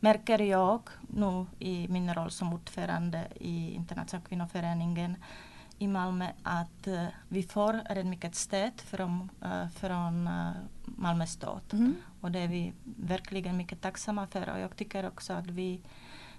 märker 0.00 0.38
jag 0.38 0.80
nu 1.08 1.46
i 1.58 1.88
min 1.88 2.14
roll 2.14 2.30
som 2.30 2.52
ordförande 2.52 3.28
i 3.40 3.74
Internationella 3.74 4.28
kvinnoföreningen 4.28 5.16
i 5.78 5.86
Malmö 5.86 6.26
att 6.42 6.86
eh, 6.86 7.06
vi 7.28 7.42
får 7.42 7.94
rätt 7.94 8.06
mycket 8.06 8.34
stöd 8.34 8.72
från, 8.76 9.30
uh, 9.44 9.68
från 9.68 10.28
uh, 10.28 10.50
Malmö 10.84 11.26
stad. 11.26 11.60
Mm. 11.72 11.94
Och 12.20 12.30
det 12.30 12.38
är 12.38 12.48
vi 12.48 12.72
verkligen 12.84 13.56
mycket 13.56 13.80
tacksamma 13.80 14.26
för. 14.26 14.48
Och 14.48 14.60
jag 14.60 14.76
tycker 14.76 15.06
också 15.06 15.32
att 15.32 15.46
vi, 15.46 15.80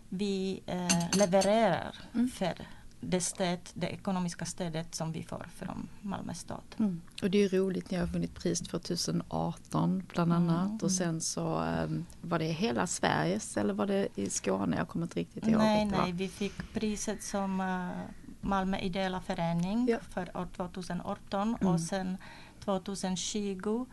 vi 0.09 0.61
eh, 0.65 1.17
levererar 1.17 1.95
Mm. 2.13 2.27
för 2.27 2.53
det, 2.99 3.21
stöd, 3.21 3.59
det 3.73 3.87
ekonomiska 3.87 4.45
stödet 4.45 4.95
som 4.95 5.11
vi 5.11 5.23
får 5.23 5.47
från 5.55 5.87
Malmö 6.01 6.33
stad. 6.33 6.63
Mm. 6.79 7.01
Och 7.21 7.29
det 7.31 7.43
är 7.43 7.49
roligt, 7.49 7.91
ni 7.91 7.97
har 7.97 8.05
vunnit 8.05 8.35
pris 8.35 8.59
2018 8.59 10.03
bland 10.13 10.31
Mm. 10.33 10.49
annat 10.49 10.83
och 10.83 10.91
sen 10.91 11.21
så 11.21 11.63
um, 11.63 12.05
var 12.21 12.39
det 12.39 12.45
hela 12.45 12.87
Sveriges 12.87 13.57
eller 13.57 13.73
var 13.73 13.85
det 13.87 14.07
i 14.15 14.29
Skåne? 14.29 14.77
Jag 14.77 14.87
kommer 14.87 15.05
inte 15.05 15.19
riktigt 15.19 15.47
ihåg. 15.47 15.57
Nej, 15.57 15.85
nej, 15.85 16.11
vi 16.11 16.27
fick 16.27 16.73
priset 16.73 17.23
som 17.23 17.59
uh, 17.59 17.89
Malmö 18.45 18.77
ideella 18.79 19.21
förening 19.21 19.87
Ja. 19.89 19.97
för 20.09 20.37
år 20.37 20.47
2018 20.55 21.55
Mm. 21.61 21.73
och 21.73 21.81
sen 21.81 22.17
2020 22.59 23.85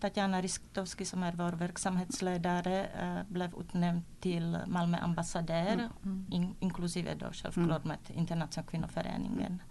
Tatjana 0.00 0.40
Ristovski 0.42 1.04
som 1.04 1.22
är 1.22 1.32
vår 1.32 1.52
verksamhetsledare 1.52 2.84
eh, 2.84 3.32
blev 3.32 3.54
utnämnd 3.60 4.02
till 4.20 4.58
Malmö 4.66 4.98
ambassadör 4.98 5.88
Mm. 6.04 6.26
in, 6.30 6.54
inklusive 6.60 7.14
då 7.14 7.26
självklart 7.32 7.84
Mm. 7.84 7.88
med 7.88 7.98
Internationella 8.18 8.70
kvinnoföreningen. 8.70 9.62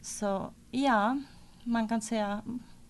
Så 0.00 0.50
ja, 0.70 1.20
man 1.64 1.88
kan 1.88 2.00
säga 2.00 2.42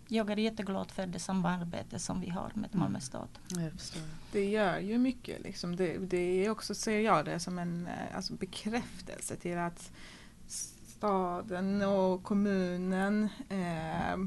jag 0.09 0.31
är 0.31 0.37
jätteglad 0.37 0.91
för 0.91 1.07
det 1.07 1.19
samarbete 1.19 1.99
som 1.99 2.21
vi 2.21 2.31
har 2.31 2.51
med 2.55 2.71
Mm. 2.75 2.79
Malmö 2.81 3.01
stad. 3.01 3.29
Jag 3.49 3.73
förstår. 3.73 4.03
Det 4.33 4.45
gör 4.45 4.79
ju 4.79 4.99
mycket. 4.99 5.43
Liksom. 5.43 5.77
Det, 5.77 5.99
det 5.99 6.45
är 6.47 6.51
också, 6.51 6.75
ser 6.75 7.01
jag 7.01 7.25
det 7.25 7.41
som 7.41 7.59
en 7.59 7.87
eh, 7.87 8.17
alltså, 8.17 8.35
bekräftelse 8.35 9.37
till 9.37 9.59
att 9.59 9.91
staden 11.01 11.83
och 11.83 12.23
kommunen 12.23 13.29
eh, 13.49 14.19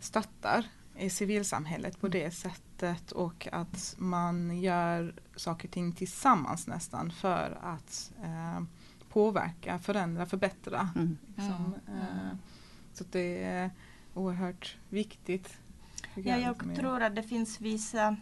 stöttar 0.00 0.64
i 0.98 1.10
civilsamhället 1.10 2.00
på 2.00 2.08
det 2.08 2.30
sättet 2.30 3.12
och 3.12 3.48
att 3.52 3.94
man 3.98 4.60
gör 4.60 5.14
saker 5.36 5.68
och 5.68 5.72
ting 5.72 5.92
tillsammans 5.92 6.66
nästan 6.66 7.10
för 7.10 7.58
att 7.62 8.12
eh, 8.22 8.62
påverka, 9.08 9.78
förändra, 9.78 10.26
förbättra. 10.26 10.88
Mm. 10.96 11.18
Liksom. 11.26 11.74
Mm. 11.88 12.00
Eh, 12.00 12.36
Så 12.92 13.04
det 13.10 13.44
är 13.44 13.70
oerhört 14.14 14.76
viktigt. 14.88 15.58
Ja, 16.14 16.22
jag, 16.22 16.40
jag 16.40 16.52
liksom, 16.52 16.74
tror 16.74 17.02
att 17.02 17.16
det 17.16 17.22
finns 17.22 17.60
vissa, 17.60 18.16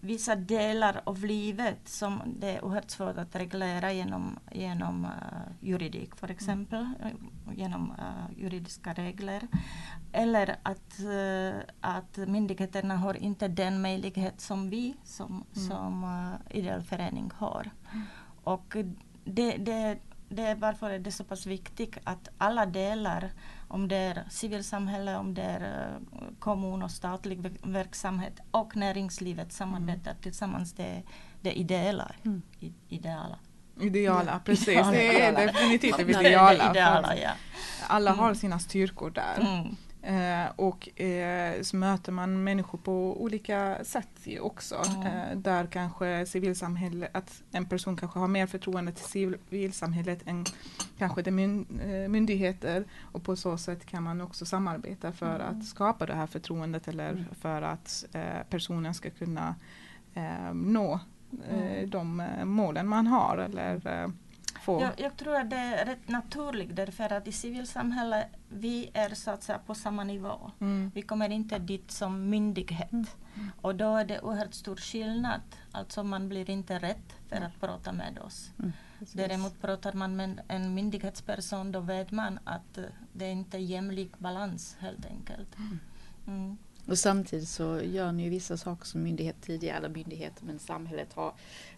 vissa 0.00 0.36
delar 0.36 1.00
av 1.04 1.24
livet 1.24 1.88
som 1.88 2.22
det 2.26 2.50
är 2.50 2.64
oerhört 2.64 2.90
svårt 2.90 3.18
att 3.18 3.36
reglera 3.36 3.92
genom, 3.92 4.38
genom 4.52 5.04
uh, 5.04 5.10
juridik 5.60 6.16
för 6.16 6.30
exempel, 6.30 6.88
eh, 7.04 7.10
genom 7.56 7.90
uh, 7.90 8.40
juridiska 8.42 8.92
regler. 8.92 9.48
Eller 10.12 10.56
att, 10.62 11.00
uh, 11.00 11.60
att 11.80 12.16
myndigheterna 12.16 12.96
har 12.96 13.14
inte 13.14 13.48
den 13.48 13.82
möjlighet 13.82 14.40
som 14.40 14.70
vi 14.70 14.94
som, 15.04 15.44
Mm. 15.56 15.68
som 15.68 16.06
ideell 16.50 16.82
förening 16.82 17.30
har. 17.34 17.70
Och 18.44 18.76
det, 19.24 19.56
det, 19.56 19.98
det 20.28 20.42
är 20.42 20.54
varför 20.54 20.90
är 20.90 20.98
det 20.98 21.12
så 21.12 21.24
pass 21.24 21.46
viktigt 21.46 21.96
att 22.04 22.28
alla 22.38 22.66
delar, 22.66 23.30
om 23.68 23.88
det 23.88 23.96
är 23.96 24.24
civilsamhälle, 24.30 25.16
om 25.16 25.34
det 25.34 25.42
är 25.42 25.60
eh, 25.60 26.22
kommun 26.38 26.82
och 26.82 26.90
statlig 26.90 27.38
ver- 27.40 27.72
verksamhet 27.72 28.40
och 28.50 28.76
näringslivet 28.76 29.52
samarbetar 29.52 30.14
tillsammans, 30.22 30.72
det, 30.72 31.02
det 31.40 31.58
ideala. 31.58 32.12
Mm. 32.24 32.42
I, 32.60 32.72
ideala. 32.88 33.38
Ideala, 33.80 34.40
precis. 34.44 34.68
Ideala. 34.68 34.90
Det 34.92 35.20
är 35.22 35.46
definitivt 35.46 35.96
det 35.96 36.04
Det 36.04 36.10
ideala. 36.20 36.70
ideala 36.70 37.16
ja. 37.16 37.30
Alla 37.88 38.10
har 38.12 38.24
Mm. 38.24 38.34
sina 38.34 38.58
styrkor 38.58 39.10
där. 39.10 39.40
Mm. 39.40 39.76
Eh, 40.02 40.46
och 40.56 41.00
eh, 41.00 41.62
så 41.62 41.76
möter 41.76 42.12
man 42.12 42.44
människor 42.44 42.78
på 42.78 43.22
olika 43.22 43.84
sätt 43.84 44.08
också. 44.40 44.74
Eh, 45.04 45.36
där 45.38 45.66
kanske 45.66 46.26
civilsamhället, 46.26 47.10
att 47.16 47.42
en 47.52 47.66
person 47.66 47.96
kanske 47.96 48.18
har 48.18 48.28
mer 48.28 48.46
förtroende 48.46 48.92
till 48.92 49.04
civilsamhället 49.04 50.22
än 50.26 50.44
kanske 50.98 51.22
de 51.22 51.30
myn, 51.30 51.80
eh, 51.84 52.08
myndigheter. 52.08 52.84
Och 53.00 53.22
på 53.22 53.36
så 53.36 53.58
sätt 53.58 53.86
kan 53.86 54.02
man 54.02 54.20
också 54.20 54.46
samarbeta 54.46 55.12
för 55.12 55.34
Mm. 55.40 55.58
att 55.58 55.64
skapa 55.66 56.06
det 56.06 56.14
här 56.14 56.26
förtroendet 56.26 56.88
eller 56.88 57.10
Mm. 57.12 57.24
för 57.40 57.62
att 57.62 58.04
eh, 58.12 58.42
personen 58.50 58.94
ska 58.94 59.10
kunna 59.10 59.54
eh, 60.14 60.52
nå 60.54 61.00
Mm. 61.50 61.90
de 61.90 62.22
målen 62.44 62.88
man 62.88 63.06
har 63.06 63.36
eller 63.38 64.10
få. 64.68 64.80
Jag, 64.80 65.00
jag 65.00 65.16
tror 65.16 65.36
att 65.36 65.50
det 65.50 65.56
är 65.56 65.84
rätt 65.84 66.08
naturligt 66.08 66.76
därför 66.76 67.12
att 67.12 67.28
i 67.28 67.32
civilsamhället 67.32 68.26
vi 68.48 68.90
är 68.94 69.14
så 69.14 69.30
att 69.30 69.42
säga 69.42 69.58
på 69.58 69.74
samma 69.74 70.04
nivå. 70.04 70.50
Mm. 70.60 70.90
Vi 70.94 71.02
kommer 71.02 71.30
inte 71.30 71.58
dit 71.58 71.90
som 71.90 72.30
myndighet. 72.30 72.92
Mm. 72.92 73.50
Och 73.60 73.74
då 73.74 73.96
är 73.96 74.04
det 74.04 74.20
oerhört 74.20 74.54
stor 74.54 74.76
skillnad. 74.76 75.40
Alltså 75.72 76.04
man 76.04 76.28
blir 76.28 76.50
inte 76.50 76.78
rätt 76.78 77.14
för 77.28 77.36
att 77.36 77.60
prata 77.60 77.92
med 77.92 78.18
oss. 78.18 78.50
Mm. 78.58 78.72
Precis. 78.98 79.14
Däremot 79.14 79.60
pratar 79.60 79.92
man 79.92 80.16
med 80.16 80.40
en 80.48 80.74
myndighetsperson 80.74 81.72
då 81.72 81.80
vet 81.80 82.10
man 82.10 82.38
att 82.44 82.78
det 83.12 83.24
är 83.24 83.32
inte 83.32 83.56
är 83.56 83.60
jämlik 83.60 84.18
balans 84.18 84.76
helt 84.80 85.06
enkelt. 85.06 85.56
Mm. 86.88 86.92
Och 86.92 86.98
samtidigt 86.98 87.48
så 87.48 87.80
gör 87.82 88.12
ni 88.12 88.22
ju 88.22 88.30
vissa 88.30 88.56
saker 88.56 88.86
som 88.86 89.02
myndighet 89.02 89.36
tidigare, 89.42 89.76
eller 89.76 89.88
myndigheter, 89.88 90.44
men 90.44 90.58
samhället 90.58 91.12
har 91.14 91.32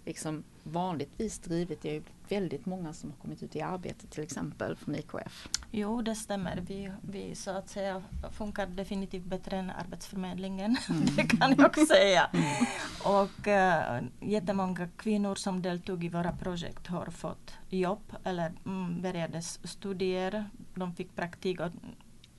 liksom 0.04 0.44
vanligtvis 0.62 1.38
drivit. 1.38 1.82
Det 1.82 1.96
är 1.96 2.02
väldigt 2.28 2.66
många 2.66 2.92
som 2.92 3.10
har 3.10 3.16
kommit 3.16 3.42
ut 3.42 3.56
i 3.56 3.60
arbete 3.60 4.06
till 4.06 4.22
exempel 4.22 4.76
från 4.76 4.94
IKF. 4.94 5.48
Jo, 5.70 6.02
det 6.02 6.14
stämmer. 6.14 6.60
Vi, 6.66 6.92
vi 7.02 7.34
så 7.34 7.50
att 7.50 7.68
säga 7.68 8.02
funkar 8.32 8.66
definitivt 8.66 9.24
bättre 9.24 9.56
än 9.56 9.70
Arbetsförmedlingen. 9.70 10.76
det 11.16 11.22
kan 11.22 11.54
jag 11.58 11.86
säga. 11.88 12.30
Och 13.04 13.46
uh, 13.46 14.08
jättemånga 14.30 14.88
kvinnor 14.96 15.34
som 15.34 15.62
deltog 15.62 16.04
i 16.04 16.08
våra 16.08 16.32
projekt 16.32 16.86
har 16.86 17.06
fått 17.06 17.52
jobb 17.70 18.12
eller 18.24 18.52
mm, 18.66 19.02
började 19.02 19.38
s- 19.38 19.60
studier. 19.64 20.44
De 20.74 20.94
fick 20.94 21.16
praktik 21.16 21.60
och 21.60 21.70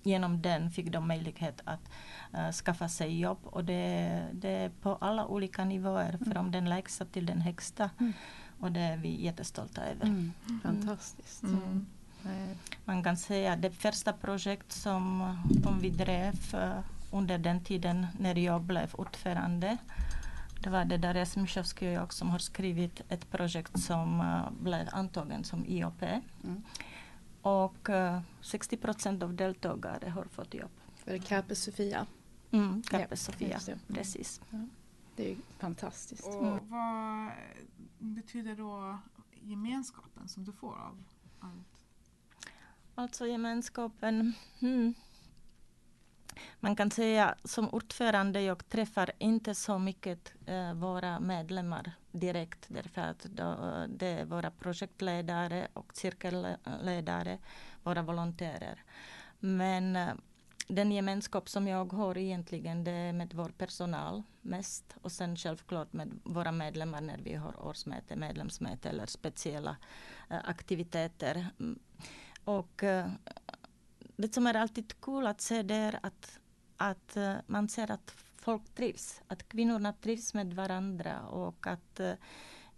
genom 0.03 0.41
den 0.41 0.71
fick 0.71 0.91
de 0.91 1.07
möjlighet 1.07 1.61
att 1.63 1.91
eh, 2.33 2.51
skaffa 2.51 2.89
sig 2.89 3.19
jobb. 3.19 3.39
Och 3.43 3.65
det, 3.65 4.27
det 4.33 4.49
är 4.49 4.69
på 4.69 4.95
alla 4.95 5.25
olika 5.27 5.65
nivåer, 5.65 6.17
från 6.31 6.51
den 6.51 6.69
lägsta 6.69 7.05
till 7.05 7.25
den 7.25 7.41
högsta. 7.41 7.89
Mm. 7.99 8.13
Och 8.59 8.71
det 8.71 8.79
är 8.79 8.97
vi 8.97 9.23
jättestolta 9.25 9.81
över. 9.85 10.05
Mm. 10.05 10.33
Fantastiskt. 10.63 11.43
Mm. 11.43 11.85
Eh, 12.25 12.57
Man 12.85 13.03
kan 13.03 13.17
säga 13.17 13.53
att 13.53 13.61
det 13.61 13.71
första 13.71 14.13
projekt 14.13 14.71
som, 14.71 15.37
som 15.63 15.79
vi 15.79 15.89
drev 15.89 16.35
eh, 16.53 16.79
under 17.11 17.37
den 17.37 17.63
tiden 17.63 18.07
när 18.19 18.35
jag 18.35 18.61
blev 18.61 18.95
ordförande. 18.95 19.77
Det 20.63 20.69
var 20.69 20.85
det 20.85 20.97
där 20.97 21.25
Smyshowski 21.25 21.87
och 21.87 21.91
jag 21.91 22.13
som 22.13 22.29
har 22.29 22.39
skrivit 22.39 23.01
ett 23.09 23.31
projekt 23.31 23.79
som 23.79 24.21
eh, 24.21 24.63
blev 24.63 24.89
antagen 24.91 25.43
som 25.43 25.65
IOP. 25.65 26.01
Mm. 26.03 26.63
Och 27.41 27.89
eh, 27.89 28.21
60 28.41 28.77
procent 28.77 29.23
av 29.23 29.33
deltagare 29.33 30.09
har 30.09 30.23
fått 30.25 30.53
jobb. 30.53 30.71
Var 31.05 31.13
det 31.13 31.19
Carpe 31.19 31.55
Sofia? 31.55 32.07
Mm, 32.51 32.83
Carpe 32.83 33.07
Ja, 33.09 33.15
Sofia. 33.15 33.59
Mm. 33.67 33.79
precis. 33.87 34.41
Det 35.15 35.25
är 35.25 35.29
ju 35.29 35.37
fantastiskt. 35.59 36.25
Och 36.27 36.59
vad 36.67 37.31
betyder 37.99 38.55
då 38.55 38.97
gemenskapen 39.41 40.27
som 40.27 40.45
du 40.45 40.51
får 40.51 40.73
av 40.73 41.03
allt? 41.39 41.83
Alltså 42.95 43.27
gemenskapen. 43.27 44.33
Hmm. 44.59 44.93
Man 46.59 46.75
kan 46.75 46.91
säga 46.91 47.35
som 47.43 47.69
ordförande, 47.69 48.41
jag 48.41 48.69
träffar 48.69 49.11
inte 49.17 49.55
så 49.55 49.79
mycket 49.79 50.33
eh, 50.45 50.73
våra 50.73 51.19
medlemmar 51.19 51.91
direkt 52.11 52.65
därför 52.67 53.01
att 53.01 53.19
då, 53.19 53.55
det 53.87 54.07
är 54.07 54.25
våra 54.25 54.51
projektledare 54.51 55.67
och 55.73 55.91
cirkelledare, 55.93 57.37
våra 57.83 58.01
volontärer. 58.01 58.83
Men 59.39 59.95
eh, 59.95 60.13
den 60.67 60.91
gemenskap 60.91 61.49
som 61.49 61.67
jag 61.67 61.93
har 61.93 62.17
egentligen 62.17 62.83
det 62.83 62.91
är 62.91 63.13
med 63.13 63.33
vår 63.33 63.49
personal 63.49 64.23
mest 64.41 64.95
och 65.01 65.11
sen 65.11 65.35
självklart 65.37 65.93
med 65.93 66.19
våra 66.23 66.51
medlemmar 66.51 67.01
när 67.01 67.17
vi 67.17 67.35
har 67.35 67.65
årsmöte, 67.67 68.15
medlemsmöte 68.15 68.89
eller 68.89 69.05
speciella 69.05 69.75
eh, 70.29 70.39
aktiviteter. 70.43 71.47
Mm. 71.59 71.79
Och 72.43 72.83
eh, 72.83 73.07
det 74.21 74.33
som 74.33 74.47
är 74.47 74.53
alltid 74.53 75.01
kul 75.01 75.27
att 75.27 75.41
se 75.41 75.63
det 75.63 75.75
är 75.75 75.99
att, 76.03 76.39
att 76.77 77.17
eh, 77.17 77.33
man 77.47 77.69
ser 77.69 77.91
att 77.91 78.13
folk 78.35 78.75
trivs, 78.75 79.21
att 79.27 79.49
kvinnorna 79.49 79.93
trivs 79.93 80.33
med 80.33 80.53
varandra 80.53 81.21
och 81.21 81.67
att 81.67 81.99
eh, 81.99 82.13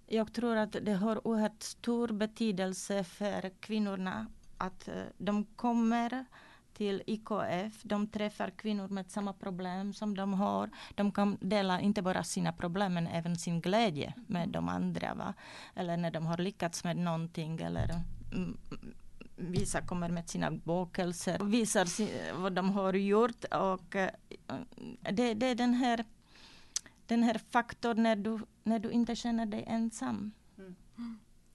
jag 0.07 0.33
tror 0.33 0.55
att 0.55 0.71
det 0.81 0.93
har 0.93 1.27
oerhört 1.27 1.63
stor 1.63 2.07
betydelse 2.07 3.03
för 3.03 3.49
kvinnorna 3.59 4.27
att 4.57 4.87
eh, 4.87 5.03
de 5.17 5.45
kommer 5.45 6.25
till 6.73 7.03
IKF, 7.05 7.83
de 7.83 8.07
träffar 8.07 8.49
kvinnor 8.49 8.87
med 8.87 9.11
samma 9.11 9.33
problem 9.33 9.93
som 9.93 10.15
de 10.15 10.33
har. 10.33 10.69
De 10.95 11.11
kan 11.11 11.37
dela 11.41 11.81
inte 11.81 12.01
bara 12.01 12.23
sina 12.23 12.53
problem 12.53 12.93
men 12.93 13.07
även 13.07 13.35
sin 13.35 13.61
glädje 13.61 14.13
med 14.27 14.49
de 14.49 14.69
andra. 14.69 15.13
Va? 15.13 15.33
Eller 15.75 15.97
när 15.97 16.11
de 16.11 16.25
har 16.25 16.37
lyckats 16.37 16.83
med 16.83 16.97
någonting 16.97 17.61
eller 17.61 18.01
mm, 18.31 18.57
Vissa 19.35 19.81
kommer 19.81 20.09
med 20.09 20.29
sina 20.29 20.51
bakelser 20.51 21.41
och 21.41 21.53
visar 21.53 22.33
vad 22.41 22.53
de 22.53 22.69
har 22.69 22.93
gjort. 22.93 23.43
Och, 23.43 23.95
eh, 23.95 24.09
det, 25.11 25.33
det 25.33 25.45
är 25.45 25.55
den 25.55 25.73
här, 25.73 26.05
den 27.05 27.23
här 27.23 27.41
faktorn 27.49 28.03
när 28.03 28.15
du, 28.15 28.39
när 28.63 28.79
du 28.79 28.91
inte 28.91 29.15
känner 29.15 29.45
dig 29.45 29.63
ensam. 29.67 30.31
Mm. 30.57 30.75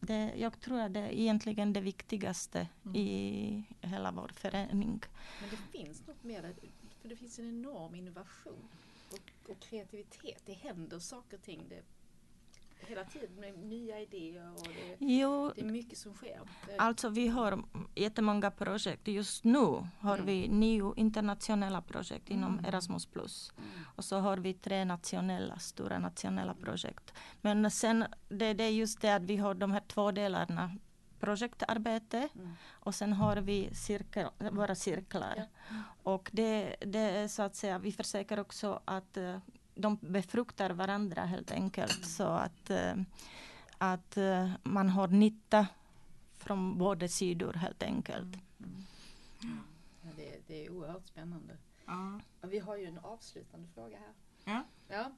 Det, 0.01 0.33
jag 0.37 0.61
tror 0.61 0.81
att 0.81 0.95
det 0.95 1.01
är 1.01 1.11
egentligen 1.13 1.73
det 1.73 1.81
viktigaste 1.81 2.69
Mm. 2.85 2.97
i 2.97 3.65
hela 3.81 4.11
vår 4.13 4.29
förening. 4.35 5.01
Men 5.41 5.51
det 5.51 5.79
finns 5.79 6.07
något 6.07 6.25
mer 6.25 6.55
för 7.03 7.09
det 7.09 7.17
finns 7.17 7.39
en 7.39 7.49
enorm 7.49 7.95
innovation 7.95 8.69
och, 9.11 9.51
och 9.51 9.61
kreativitet. 9.61 10.43
Det 10.47 10.53
händer 10.53 10.99
saker 10.99 11.37
och 11.37 11.43
ting. 11.43 11.63
Det, 11.69 11.83
hela 12.81 13.05
tiden 13.05 13.35
med 13.41 13.59
nya 13.59 14.01
idéer 14.01 14.51
och 14.53 14.63
det, 14.69 14.97
Jo, 14.99 15.53
det 15.55 15.61
är 15.61 15.65
mycket 15.65 15.99
som 15.99 16.15
sker. 16.15 16.41
Alltså 16.79 17.09
vi 17.09 17.29
har 17.29 17.65
jättemånga 17.95 18.51
projekt. 18.51 19.09
Just 19.09 19.45
nu 19.45 19.85
har 19.99 20.15
Mm. 20.15 20.27
vi 20.27 20.49
nio 20.49 20.95
internationella 20.97 21.83
projekt 21.83 22.31
inom 22.31 22.53
Mm. 22.53 22.65
Erasmus+. 22.65 23.07
plus. 23.07 23.53
mm. 23.59 23.69
Och 23.97 24.05
så 24.05 24.19
har 24.19 24.37
vi 24.37 24.55
tre 24.55 24.85
nationella, 24.85 25.59
stora 25.59 25.99
nationella 25.99 26.55
projekt. 26.55 27.13
Men 27.41 27.71
sen, 27.71 28.05
det, 28.29 28.53
det 28.55 28.65
är 28.65 28.71
just 28.71 29.01
det 29.01 29.15
att 29.15 29.23
vi 29.23 29.37
har 29.37 29.55
de 29.55 29.73
här 29.73 29.83
två 29.89 30.11
delarna. 30.13 30.71
Projektarbete 31.21 32.29
Mm. 32.35 32.53
och 32.71 32.95
sen 32.95 33.13
har 33.13 33.37
vi 33.37 33.75
cirkel, 33.75 34.29
våra 34.53 34.75
cirklar. 34.75 35.35
Ja. 35.37 35.75
Och 36.03 36.31
det, 36.33 36.77
det 36.81 36.99
är 36.99 37.29
så 37.29 37.43
att 37.43 37.57
säga, 37.57 37.79
vi 37.79 37.93
försöker 37.93 38.41
också 38.41 38.81
att 38.85 39.17
eh, 39.17 39.37
de 39.79 39.99
befruktar 40.01 40.71
varandra 40.71 41.25
helt 41.25 41.51
enkelt. 41.51 42.07
Så 42.07 42.25
att, 42.25 42.71
eh, 42.71 42.95
att 43.79 44.17
eh, 44.17 44.51
man 44.63 44.89
har 44.89 45.09
nytta 45.09 45.67
från 46.37 46.79
båda 46.79 47.09
sidor 47.09 47.53
helt 47.53 47.83
enkelt. 47.83 48.37
Mm. 48.61 48.85
Ja, 50.03 50.09
det, 50.17 50.41
det 50.47 50.67
är 50.67 50.71
oerhört 50.71 51.07
spännande. 51.07 51.57
Ja. 51.87 52.21
Vi 52.43 52.59
har 52.59 52.77
ju 52.77 52.87
en 52.87 52.99
avslutande 52.99 53.69
fråga 53.75 53.97
här. 53.99 54.15
Ja. 54.45 54.65
ja. 54.89 55.13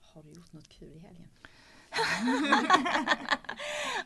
Har 0.00 0.22
du 0.22 0.28
gjort 0.32 0.52
något 0.52 0.68
kul 0.68 0.96
i 0.96 0.98
helgen? 0.98 1.28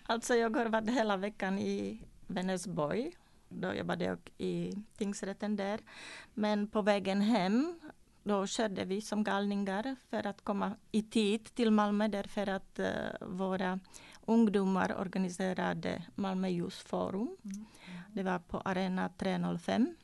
Alltså 0.06 0.34
jag 0.34 0.56
har 0.56 0.66
varit 0.66 0.90
hela 0.90 1.16
veckan 1.16 1.58
i 1.58 2.04
Vänersborg. 2.26 3.12
Då 3.48 3.74
jobbade 3.74 4.04
jag 4.04 4.18
i 4.38 4.72
tingsrätten 4.96 5.56
där. 5.56 5.80
Men 6.34 6.68
på 6.68 6.82
vägen 6.82 7.20
hem 7.20 7.80
då 8.22 8.46
körde 8.46 8.84
vi 8.84 9.00
som 9.00 9.24
galningar 9.24 9.96
för 10.10 10.26
att 10.26 10.44
komma 10.44 10.76
i 10.92 11.02
tid 11.02 11.44
till 11.54 11.70
Malmö 11.70 12.08
därför 12.08 12.48
att 12.48 12.78
uh, 12.78 12.86
våra 13.20 13.80
ungdomar 14.26 15.00
organiserade 15.00 16.02
Malmö 16.14 16.48
Youth 16.48 16.76
Forum. 16.86 17.36
Mm. 17.44 17.64
Det 18.12 18.22
var 18.22 18.38
på 18.38 18.58
Arena 18.58 19.08
305. 19.08 19.94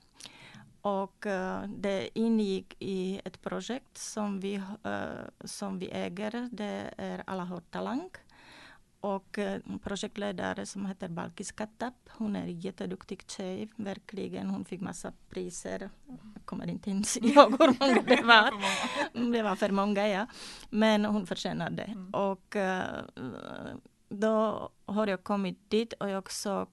Och 0.80 1.26
uh, 1.26 1.62
det 1.76 2.18
ingick 2.18 2.76
i 2.78 3.20
ett 3.24 3.42
projekt 3.42 3.98
som 3.98 4.40
vi, 4.40 4.56
uh, 4.56 5.28
som 5.44 5.78
vi 5.78 5.90
äger. 5.90 6.48
Det 6.52 6.94
är 6.96 7.22
Alla 7.26 7.44
har 7.44 7.60
talang. 7.60 8.10
Och 9.00 9.38
uh, 9.38 9.78
projektledare 9.82 10.66
som 10.66 10.86
heter 10.86 11.08
Balkis 11.08 11.52
Kattap, 11.52 11.94
hon 12.08 12.36
är 12.36 12.42
en 12.42 12.60
jätteduktig 12.60 13.22
tjej, 13.26 13.68
verkligen. 13.76 14.50
Hon 14.50 14.64
fick 14.64 14.80
massa 14.80 15.12
priser. 15.28 15.90
Jag 16.34 16.44
kommer 16.44 16.66
inte 16.66 16.90
ens 16.90 17.16
ihåg 17.22 17.50
hur 17.58 17.80
många 17.80 18.02
det 18.02 18.22
var. 18.22 18.52
det 19.32 19.42
var 19.42 19.56
för 19.56 19.70
många, 19.70 20.08
ja. 20.08 20.26
Men 20.70 21.04
hon 21.04 21.26
förtjänade 21.26 21.76
det. 21.76 21.82
Mm. 21.82 22.10
Och 22.10 22.56
då 24.08 24.70
har 24.86 25.06
jag 25.06 25.24
kommit 25.24 25.70
dit 25.70 25.92
och 25.92 26.08
jag 26.08 26.32
såg 26.32 26.68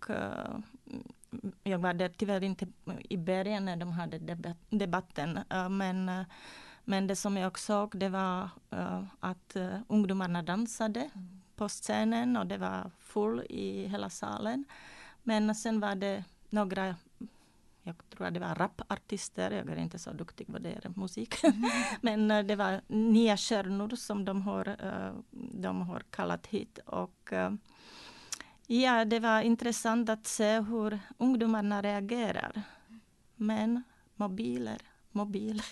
jag 1.63 1.79
var 1.79 1.93
där 1.93 2.09
tyvärr 2.09 2.43
inte 2.43 2.67
i 3.09 3.17
början 3.17 3.65
när 3.65 3.75
de 3.75 3.91
hade 3.91 4.19
debat 4.19 4.57
debatten. 4.69 5.39
Men, 5.69 6.25
men 6.83 7.07
det 7.07 7.15
som 7.15 7.37
jag 7.37 7.59
såg 7.59 7.97
det 7.99 8.09
var 8.09 8.49
att 9.19 9.57
ungdomarna 9.87 10.43
dansade 10.43 10.99
mm. 10.99 11.41
På 11.55 11.69
scenen 11.69 12.37
och 12.37 12.47
det 12.47 12.57
var 12.57 12.91
full 12.99 13.45
i 13.49 13.87
hela 13.87 14.09
salen. 14.09 14.65
Men 15.23 15.55
sen 15.55 15.79
var 15.79 15.95
det 15.95 16.23
några 16.49 16.95
jag 17.83 17.95
tror 18.09 18.27
att 18.27 18.33
det 18.33 18.39
var 18.39 18.55
rapartister, 18.55 19.51
jag 19.51 19.69
är 19.69 19.75
inte 19.75 19.99
så 19.99 20.11
duktig 20.11 20.47
på 20.47 20.59
det 20.59 20.95
musik. 20.95 21.43
Mm. 21.43 21.69
Men 22.27 22.47
det 22.47 22.55
var 22.55 22.81
nya 22.87 23.37
stjärnor 23.37 23.95
som 23.95 24.25
de 24.25 24.41
har, 24.41 24.75
de 25.61 25.81
har 25.81 25.99
kallat 25.99 26.47
hit. 26.47 26.79
Och 26.85 27.33
Ja, 28.67 29.05
det 29.05 29.19
var 29.19 29.41
intressant 29.41 30.09
att 30.09 30.27
se 30.27 30.59
hur 30.59 30.99
ungdomarna 31.17 31.81
reagerar. 31.81 32.61
Men 33.35 33.83
mobiler, 34.15 34.77
mobiler. 35.15 35.65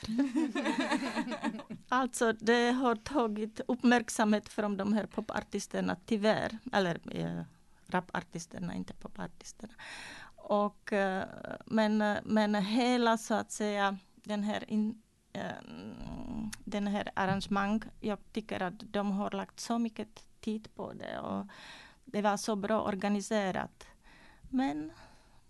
alltså, 1.90 2.34
det 2.34 2.72
har 2.72 2.96
tagit 2.96 3.62
uppmärksamhet 3.68 4.50
från 4.50 4.78
de 4.78 4.94
här 4.94 5.06
popartisterna, 5.06 5.96
tyvärr. 6.06 6.58
Eller 6.74 7.00
eh, 7.12 7.42
rapartisterna, 7.88 8.76
inte 8.76 8.94
popartisterna. 8.94 9.74
Och, 10.36 10.94
eh, 10.94 11.26
men, 11.66 12.02
eh, 12.02 12.18
men 12.24 12.56
hela, 12.56 13.18
så 13.18 13.34
att 13.34 13.52
säga, 13.52 13.98
den 14.16 14.44
här 14.44 14.72
in, 14.72 15.02
eh, 15.34 15.52
den 16.66 16.88
här 16.88 17.10
arrangemang, 17.14 17.84
jag 18.00 18.20
tycker 18.32 18.64
att 18.64 18.80
de 18.80 19.12
har 19.12 19.32
lagt 19.32 19.60
så 19.60 19.80
mycket 19.80 20.24
tid 20.40 20.68
på 20.76 20.94
det. 20.94 21.20
Och, 21.20 21.48
det 22.06 22.22
var 22.22 22.38
så 22.38 22.56
bra 22.56 22.82
organiserat. 22.82 23.88
Men 24.50 24.92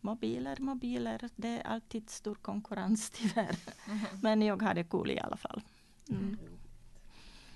mobiler, 0.03 0.59
mobiler, 0.59 1.29
det 1.35 1.47
är 1.47 1.67
alltid 1.67 2.09
stor 2.09 2.35
konkurrens 2.35 3.09
tyvärr. 3.09 3.57
Mm. 3.87 3.99
Men 4.21 4.41
jag 4.41 4.61
hade 4.61 4.83
kul 4.83 5.11
i 5.11 5.19
alla 5.19 5.37
fall. 5.37 5.61
Mm. 6.09 6.37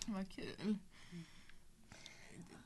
Vad 0.05 0.29
kul. 0.29 0.77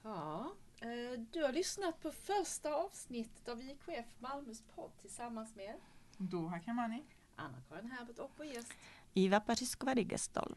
Ja, 0.03 0.51
eh, 0.81 1.19
du 1.31 1.43
har 1.43 1.53
lyssnat 1.53 2.01
på 2.01 2.11
första 2.11 2.75
avsnittet 2.75 3.49
av 3.49 3.61
IKF 3.61 4.05
Malmös 4.19 4.63
podd 4.75 4.91
tillsammans 5.01 5.55
med 5.55 5.75
Doha 6.17 6.59
Kamani, 6.59 7.03
Anna-Karin 7.35 7.91
Herbert 7.91 8.19
och 8.19 8.31
vår 8.37 8.45
gäst 8.45 8.73
Iva 9.13 9.39
Pariskova 9.39 9.93
Rigestol. 9.93 10.55